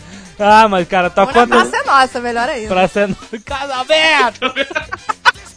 [0.44, 1.50] Ah, mas cara, tá na quanto.
[1.50, 2.68] praça é nossa, melhor ainda.
[2.68, 4.46] Praça é Casamento!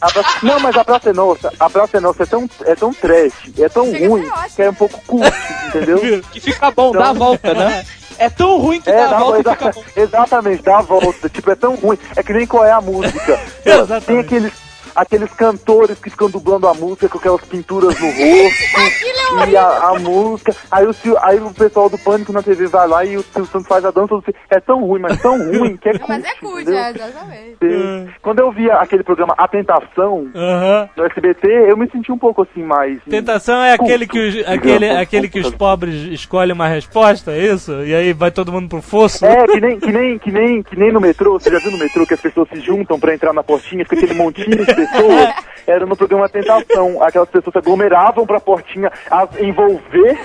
[0.01, 2.75] A praça- Não, mas a Praça é Nossa, a Praça é Nossa é tão, é
[2.75, 5.33] tão trash, é tão Chega ruim, que é um pouco cult,
[5.67, 6.21] entendeu?
[6.31, 7.85] Que fica bom, dá a volta, né?
[8.17, 9.83] É tão ruim que É, dá a volta e exa- fica bom.
[9.97, 11.27] exatamente, dá a volta.
[11.27, 11.97] Tipo, é tão ruim.
[12.15, 13.37] É que nem qual é a música.
[13.65, 14.05] Exatamente.
[14.05, 14.53] Tem aqueles,
[14.95, 19.45] aqueles cantores que ficam dublando a música com aquelas pinturas no rosto.
[19.49, 20.55] e a, a música.
[20.71, 23.51] Aí o, Sil- aí o pessoal do Pânico na TV vai lá e o Silvio
[23.51, 24.15] Santos faz a dança
[24.49, 26.09] É tão ruim, mas tão ruim que é cult.
[26.09, 27.57] Mas é cult, é, exatamente.
[27.61, 28.09] Sim.
[28.21, 30.89] Quando eu via aquele programa A Tentação Aham.
[30.95, 32.99] no SBT, eu me senti um pouco assim mais.
[33.09, 37.71] Tentação é aquele que os, aquele, aquele que os pobres escolhem uma resposta, é isso?
[37.83, 39.25] E aí vai todo mundo pro fosso?
[39.25, 41.77] É, que nem, que, nem, que, nem, que nem no metrô, você já viu no
[41.77, 45.33] metrô que as pessoas se juntam pra entrar na portinha, fica aquele montinho de pessoas.
[45.67, 50.19] Era no programa Tentação, aquelas pessoas se aglomeravam pra portinha as envolver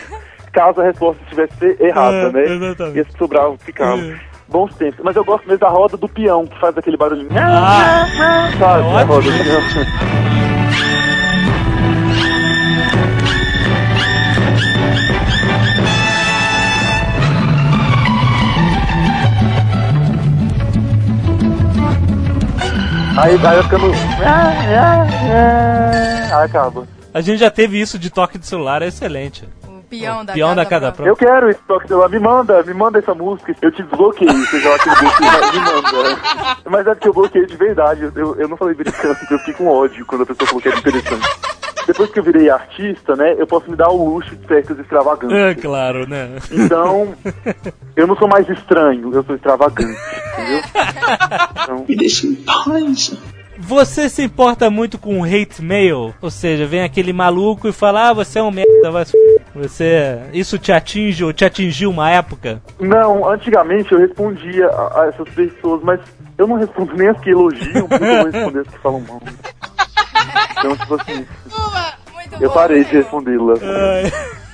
[0.52, 2.42] caso a resposta estivesse errada, É, né?
[2.44, 2.96] exatamente.
[2.98, 4.00] E as sobravam ficavam.
[4.04, 4.30] É.
[4.48, 4.98] Bons tempos.
[5.04, 7.30] Mas eu gosto mesmo da roda do peão, que faz aquele barulhinho.
[7.38, 8.04] Ah,
[8.58, 9.14] Sabe, a ótimo.
[9.14, 10.69] roda do peão.
[23.16, 23.90] Aí, vai ficando.
[26.32, 26.86] Aí acaba.
[27.12, 29.48] a gente já teve isso de toque de celular, é excelente.
[29.90, 31.10] Peão da Peão casa da casa própria.
[31.10, 32.08] Eu quero esse toque celular.
[32.08, 33.54] Me manda, me manda essa música.
[33.60, 34.32] Eu te desbloqueio.
[34.32, 36.18] Você joga aquele bloqueio, me manda.
[36.70, 38.10] Mas é porque eu bloqueei de verdade.
[38.14, 40.78] Eu, eu não falei brincando, eu fiquei com ódio quando a pessoa falou que era
[40.78, 41.28] interessante.
[41.86, 45.36] Depois que eu virei artista, né, eu posso me dar o luxo de festas extravagantes.
[45.36, 46.36] É, claro, né?
[46.52, 47.14] Então,
[47.96, 49.98] eu não sou mais estranho, eu sou extravagante,
[50.34, 50.60] entendeu?
[51.62, 53.12] Então, Me deixa em paz.
[53.70, 56.12] Você se importa muito com hate mail?
[56.20, 59.42] Ou seja, vem aquele maluco e fala, ah, você é um merda, vai se f***.
[59.54, 60.18] Você.
[60.32, 62.60] Isso te atinge ou te atingiu uma época?
[62.80, 66.00] não, antigamente eu respondia a, a essas pessoas, mas
[66.36, 69.22] eu não respondo nem as que elogiam, porque eu vou responder as que falam mal.
[70.58, 73.60] Então, tipo assim, Uma, muito eu boa, parei de respondê-las.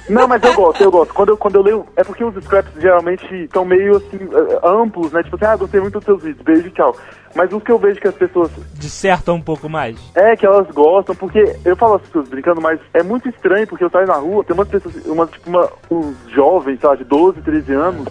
[0.08, 1.12] Não, mas eu gosto, eu gosto.
[1.12, 1.86] Quando eu, quando eu leio.
[1.96, 5.22] É porque os scraps geralmente são meio assim, eh, amplos, né?
[5.22, 6.96] Tipo assim, ah, gostei muito dos seus vídeos, beijo e tchau.
[7.34, 8.50] Mas os que eu vejo que as pessoas.
[8.74, 9.98] Disserta um pouco mais.
[10.14, 13.84] É, que elas gostam, porque eu falo as pessoas brincando, mas é muito estranho, porque
[13.84, 17.42] eu saio na rua, tem umas pessoas, umas, tipo, uma, uns jovens, sabe, de 12,
[17.42, 18.08] 13 anos,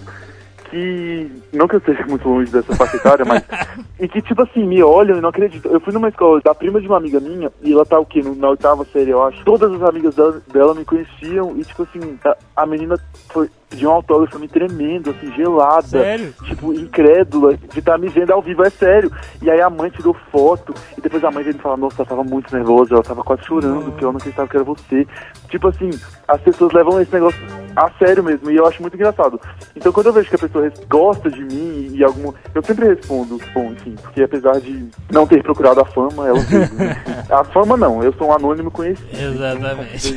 [0.69, 1.31] que.
[1.53, 3.43] Não que eu esteja muito longe dessa faixa etária, mas.
[3.99, 5.71] e que, tipo assim, me olham e não acreditam.
[5.71, 8.21] Eu fui numa escola da prima de uma amiga minha, e ela tá o quê?
[8.21, 9.43] Na oitava série, eu acho.
[9.45, 12.97] Todas as amigas dela, dela me conheciam, e, tipo assim, a, a menina
[13.29, 13.49] foi.
[13.70, 15.88] Pediu um autógrafo me tremendo, assim, gelada.
[15.88, 16.34] Sério?
[16.43, 19.11] Tipo, incrédula de estar me vendo ao vivo, é sério.
[19.41, 22.05] E aí a mãe tirou foto, e depois a mãe veio me falar, nossa, ela
[22.05, 25.07] tava muito nervosa, ela tava quase chorando, porque ela não acreditava que era você.
[25.49, 25.89] Tipo assim,
[26.28, 27.39] as pessoas levam esse negócio
[27.76, 29.39] a sério mesmo, e eu acho muito engraçado.
[29.76, 32.34] Então quando eu vejo que a pessoa gosta de mim e algum.
[32.53, 36.72] Eu sempre respondo, bom, enfim, porque apesar de não ter procurado a fama, ela fez,
[36.72, 36.95] né?
[37.30, 39.09] A fama não, eu sou um anônimo conhecido.
[39.11, 40.16] Exatamente.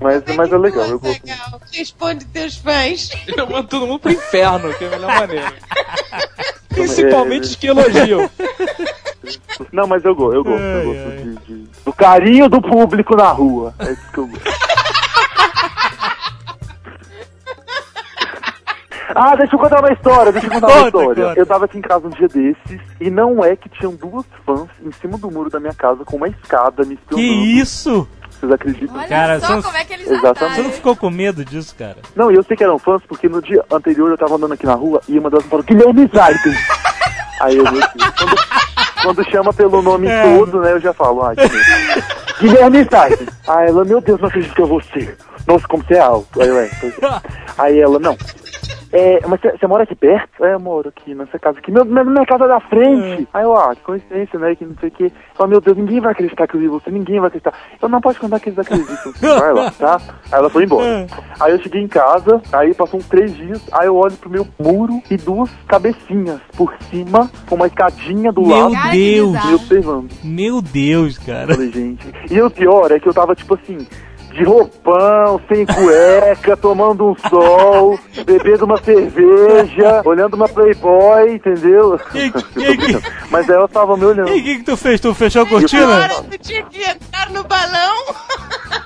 [0.00, 1.24] Mas, mas é legal, eu gosto.
[1.26, 1.60] Legal.
[1.72, 3.10] Responde teus fãs.
[3.26, 5.52] Eu mando todo mundo pro inferno, que é a melhor maneira.
[6.68, 8.30] Principalmente os que elogiam.
[9.72, 13.28] Não, mas eu gosto, eu gosto, eu gosto de, de- do carinho do público na
[13.30, 13.74] rua.
[13.78, 14.44] É isso que eu gosto.
[19.18, 21.24] Ah, deixa eu contar uma história, deixa eu contar uma história.
[21.28, 21.40] conta.
[21.40, 24.68] Eu tava aqui em casa um dia desses e não é que tinham duas fãs
[24.84, 27.44] em cima do muro da minha casa com uma escada me Que espionando.
[27.46, 28.08] isso?
[28.40, 28.96] Vocês acreditam?
[28.96, 30.56] Olha Cara, só são- como é que eles Exatamente.
[30.56, 31.96] Você não ficou com medo disso, cara?
[32.14, 34.66] Não, e eu sei que eram fãs porque no dia anterior eu tava andando aqui
[34.66, 36.54] na rua e uma delas me falou, Guilherme Zaiden.
[37.40, 38.36] Aí eu quando,
[39.02, 40.22] quando chama pelo nome É.
[40.36, 42.02] todo, né, eu já falo, ah, Guilherme.
[42.40, 43.28] Guilherme Zaiden.
[43.48, 45.16] Aí ela, meu Deus, não acredito que é você.
[45.46, 46.42] Nossa, como você é alto.
[46.42, 47.20] Aí eu, é, pois é.
[47.58, 48.16] Aí ela, não.
[48.96, 50.42] É, mas você mora aqui perto?
[50.42, 51.70] É, eu moro aqui nessa casa aqui.
[51.70, 53.28] Meu, minha, minha casa é da frente.
[53.34, 54.54] Aí eu, ah, que coincidência, né?
[54.54, 55.12] Que não sei o que.
[55.34, 57.52] Fala, meu Deus, ninguém vai acreditar que eu vi você, ninguém vai acreditar.
[57.80, 59.12] Eu não posso contar que eles acreditam.
[59.38, 60.00] Vai lá, tá?
[60.32, 61.06] Aí ela foi embora.
[61.38, 64.46] Aí eu cheguei em casa, aí passou uns três dias, aí eu olho pro meu
[64.58, 69.46] muro e duas cabecinhas por cima, com uma escadinha do Meu lado, que Deus.
[69.46, 70.10] me observando.
[70.24, 71.54] Meu Deus, cara.
[71.54, 72.06] Falei, gente.
[72.30, 73.86] E o pior é que eu tava, tipo assim,
[74.36, 81.98] de roupão, sem cueca, tomando um sol, bebendo uma cerveja, olhando uma Playboy, entendeu?
[82.14, 83.02] Eu tô que-.
[83.30, 84.28] Mas ela tava me olhando.
[84.30, 85.00] E o que, que tu fez?
[85.00, 85.86] Tu fechou a Na cortina?
[85.86, 87.96] hora tu tinha que entrar no balão.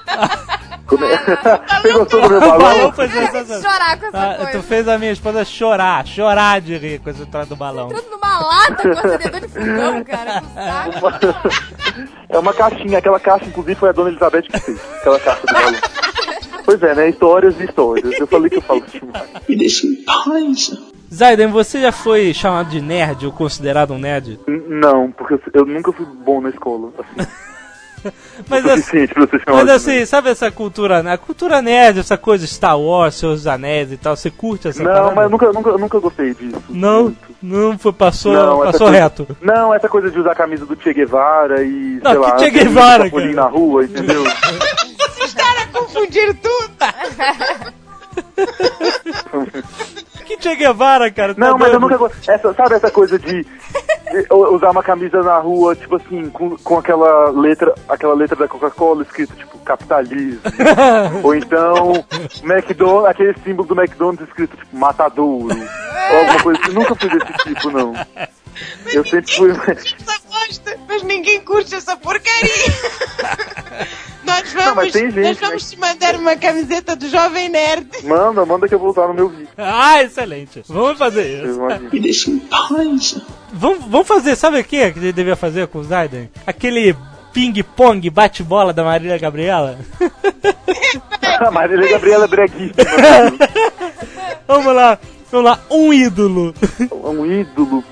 [0.90, 1.16] Como é?
[1.80, 2.92] Você gostou do meu balão balão?
[2.92, 3.62] foi sensacional.
[3.62, 4.52] chorar com essa Ah, coisa.
[4.58, 7.86] tu fez a minha esposa chorar, chorar de rir com essa entrada do balão.
[7.90, 10.42] Entrando numa lata com acendedor de fogão, cara.
[12.28, 14.80] É uma caixinha, aquela caixa, inclusive, foi a dona Elizabeth que fez.
[15.00, 15.74] Aquela caixa do balão.
[16.64, 17.08] Pois é, né?
[17.08, 18.18] Histórias e histórias.
[18.20, 19.28] Eu falei que eu falo demais.
[19.48, 20.72] Me deixa em paz.
[21.12, 24.38] Zaiden, você já foi chamado de nerd ou considerado um nerd?
[24.46, 26.92] N- Não, porque eu, eu nunca fui bom na escola.
[26.98, 27.28] Assim,
[28.48, 29.06] Mas assim,
[29.46, 33.96] mas assim, sabe essa cultura, a cultura nerd, essa coisa Star Wars, seus anéis e
[33.96, 35.14] tal, você curte essa Não, parada?
[35.14, 36.62] mas eu nunca, nunca, nunca gostei disso.
[36.68, 39.36] Não, não foi, passou, Não, essa passou coisa- reto.
[39.40, 42.38] Não, essa coisa de usar a camisa do Che Guevara e, Não, sei que lá...
[42.38, 43.32] Che Guevara, cara?
[43.32, 44.24] na rua, entendeu?
[45.20, 46.70] Esses caras confundiram tudo.
[50.30, 51.34] Que Che Guevara, cara?
[51.34, 52.32] tá Não, mas eu nunca gostei...
[52.32, 53.44] Essa, sabe essa coisa de
[54.10, 58.48] de usar uma camisa na rua, tipo assim, com, com aquela letra, aquela letra da
[58.48, 60.40] Coca-Cola escrito, tipo, capitalismo.
[61.22, 62.04] Ou então,
[62.42, 65.54] McDonald's, aquele símbolo do McDonald's escrito, tipo, matadouro.
[65.54, 66.72] Ou alguma coisa assim.
[66.72, 67.92] Nunca fui desse tipo, não.
[68.92, 69.50] Eu sempre fui...
[69.50, 72.50] Essa bosta, mas ninguém curte essa porcaria.
[74.24, 75.70] Nós Não, vamos, mas tem gente, nós vamos né?
[75.70, 77.88] te mandar uma camiseta do Jovem Nerd.
[78.04, 79.48] Manda, manda que eu vou usar no meu vídeo.
[79.56, 80.62] Ah, excelente.
[80.68, 81.58] Vamos fazer isso.
[81.90, 83.20] Me deixa em paz.
[83.52, 86.30] Vamos, vamos fazer, sabe o que que a gente devia fazer com o Zaiden?
[86.46, 86.94] Aquele
[87.32, 89.78] ping-pong bate-bola da Marília Gabriela?
[91.40, 92.74] A Marília Gabriela é breguíssima.
[94.46, 94.98] Vamos lá,
[95.30, 96.52] vamos lá, um ídolo.
[96.90, 97.84] um ídolo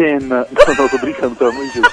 [0.00, 0.46] cena.
[0.66, 1.92] Não, não, tô brincando, pelo amor de Deus.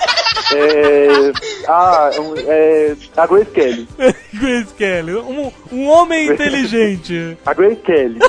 [0.53, 1.31] É.
[1.67, 2.95] Ah, um, é.
[3.17, 3.87] A Grace Kelly.
[4.33, 7.37] Grace Kelly, um, um homem inteligente.
[7.45, 8.19] A Grace Kelly.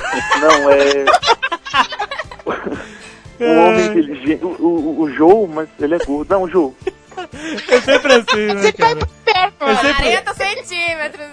[0.41, 1.05] Não, é.
[3.41, 4.43] Um homem inteligente.
[4.43, 6.29] O, o, o Joe, mas ele é gordo.
[6.29, 6.73] Não, o Joe.
[7.69, 9.09] É sempre assim, né, Você vai cara?
[9.23, 9.63] perto.
[9.63, 11.27] É sempre 40 centímetros,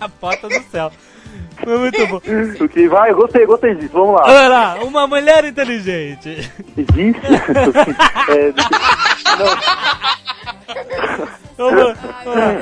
[0.00, 0.90] a porta do céu.
[1.62, 2.20] Foi muito bom.
[2.64, 3.10] O que vai?
[3.10, 3.90] Eu gostei, gostei disso.
[3.92, 4.22] Vamos lá.
[4.26, 6.50] Olha lá, uma mulher inteligente.
[6.76, 7.20] Existe?
[8.28, 8.52] é,
[11.56, 12.52] lá.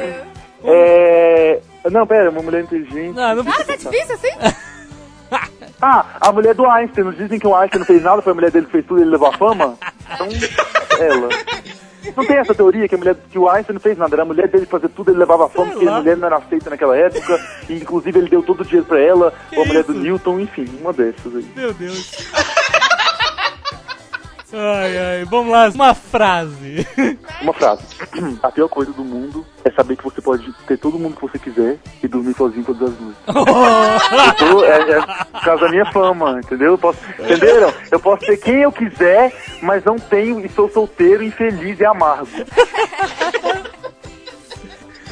[0.64, 1.60] é.
[1.90, 3.14] Não, pera, uma mulher inteligente.
[3.14, 4.30] Não, não Cara, tá difícil assim?
[5.84, 7.04] Ah, a mulher do Einstein.
[7.04, 9.00] Não dizem que o Einstein não fez nada, foi a mulher dele que fez tudo
[9.00, 9.76] e ele levou a fama?
[10.14, 10.28] Então,
[11.00, 11.28] ela.
[12.16, 14.26] Não tem essa teoria que, a mulher, que o Einstein não fez nada, era a
[14.26, 17.40] mulher dele fazer tudo, ele levava Sei porque a mulher não era aceita naquela época,
[17.68, 20.00] e inclusive ele deu todo o dinheiro pra ela, Que ou a mulher do isso?
[20.02, 21.46] Newton, enfim, uma dessas aí.
[21.54, 22.10] Meu Deus.
[24.52, 26.86] Ai, ai, vamos lá, uma frase.
[27.40, 27.82] Uma frase.
[28.42, 31.38] A pior coisa do mundo é saber que você pode ter todo mundo que você
[31.38, 33.20] quiser e dormir sozinho todas as noites.
[33.26, 36.72] Eu tô, é, é por causa da minha fama, entendeu?
[36.72, 37.72] Eu posso, entenderam?
[37.90, 42.28] Eu posso ter quem eu quiser, mas não tenho e sou solteiro, infeliz e amargo.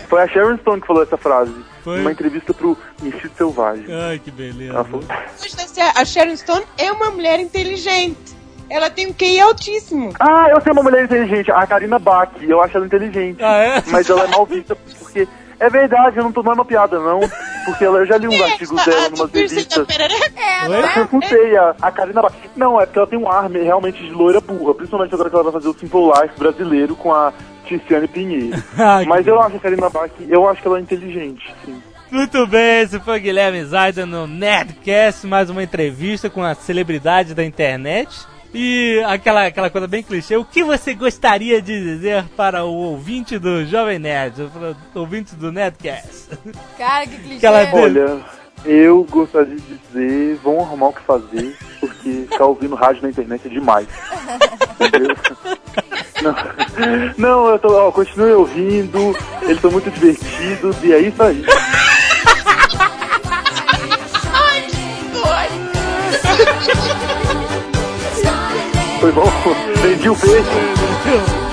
[0.08, 1.54] Foi a Sharon Stone que falou essa frase.
[1.82, 1.98] Foi?
[1.98, 3.86] Numa entrevista pro Instinto Selvagem.
[3.88, 4.74] Ai, que beleza.
[4.74, 5.04] Ela falou,
[5.96, 8.29] A Sharon Stone é uma mulher inteligente.
[8.70, 10.12] Ela tem um QI altíssimo.
[10.20, 13.42] Ah, eu sei uma mulher inteligente, a Karina Bach, eu acho ela inteligente.
[13.42, 13.82] Ah, é?
[13.88, 15.26] Mas ela é mal vista porque.
[15.58, 17.20] É verdade, eu não tô não é uma piada, não.
[17.66, 19.08] Porque ela, eu já li uns artigos dela.
[20.36, 20.82] É, não Oi?
[20.82, 20.98] é?
[21.00, 22.32] Eu não sei, a, a Karina Bach.
[22.56, 25.34] Não, é porque ela tem um ar me- realmente de loira burra, principalmente agora que
[25.34, 27.30] ela vai fazer o Simple Life brasileiro com a
[27.66, 28.56] Tiziane Pinheiro.
[29.06, 31.82] Mas eu acho a Karina Bach, eu acho que ela é inteligente, sim.
[32.10, 37.44] Muito bem, esse foi Guilherme Zayda no Nerdcast, mais uma entrevista com a celebridade da
[37.44, 38.26] internet.
[38.52, 43.38] E aquela, aquela coisa bem clichê, o que você gostaria de dizer para o ouvinte
[43.38, 46.30] do Jovem Nerd, o ouvinte do Nerdcast?
[46.76, 47.46] Cara, que clichê.
[47.46, 48.20] Aquela Olha,
[48.64, 53.46] eu gostaria de dizer, vão arrumar o que fazer, porque ficar ouvindo rádio na internet
[53.46, 53.86] é demais.
[54.80, 55.16] Entendeu?
[56.22, 56.34] Não,
[57.16, 61.44] não eu tô, ó, continue ouvindo, eles são muito divertidos e é isso aí.
[64.34, 64.62] Ai,
[67.06, 67.19] que.
[69.00, 69.24] Foi bom?
[69.82, 71.49] Vendi o peixe.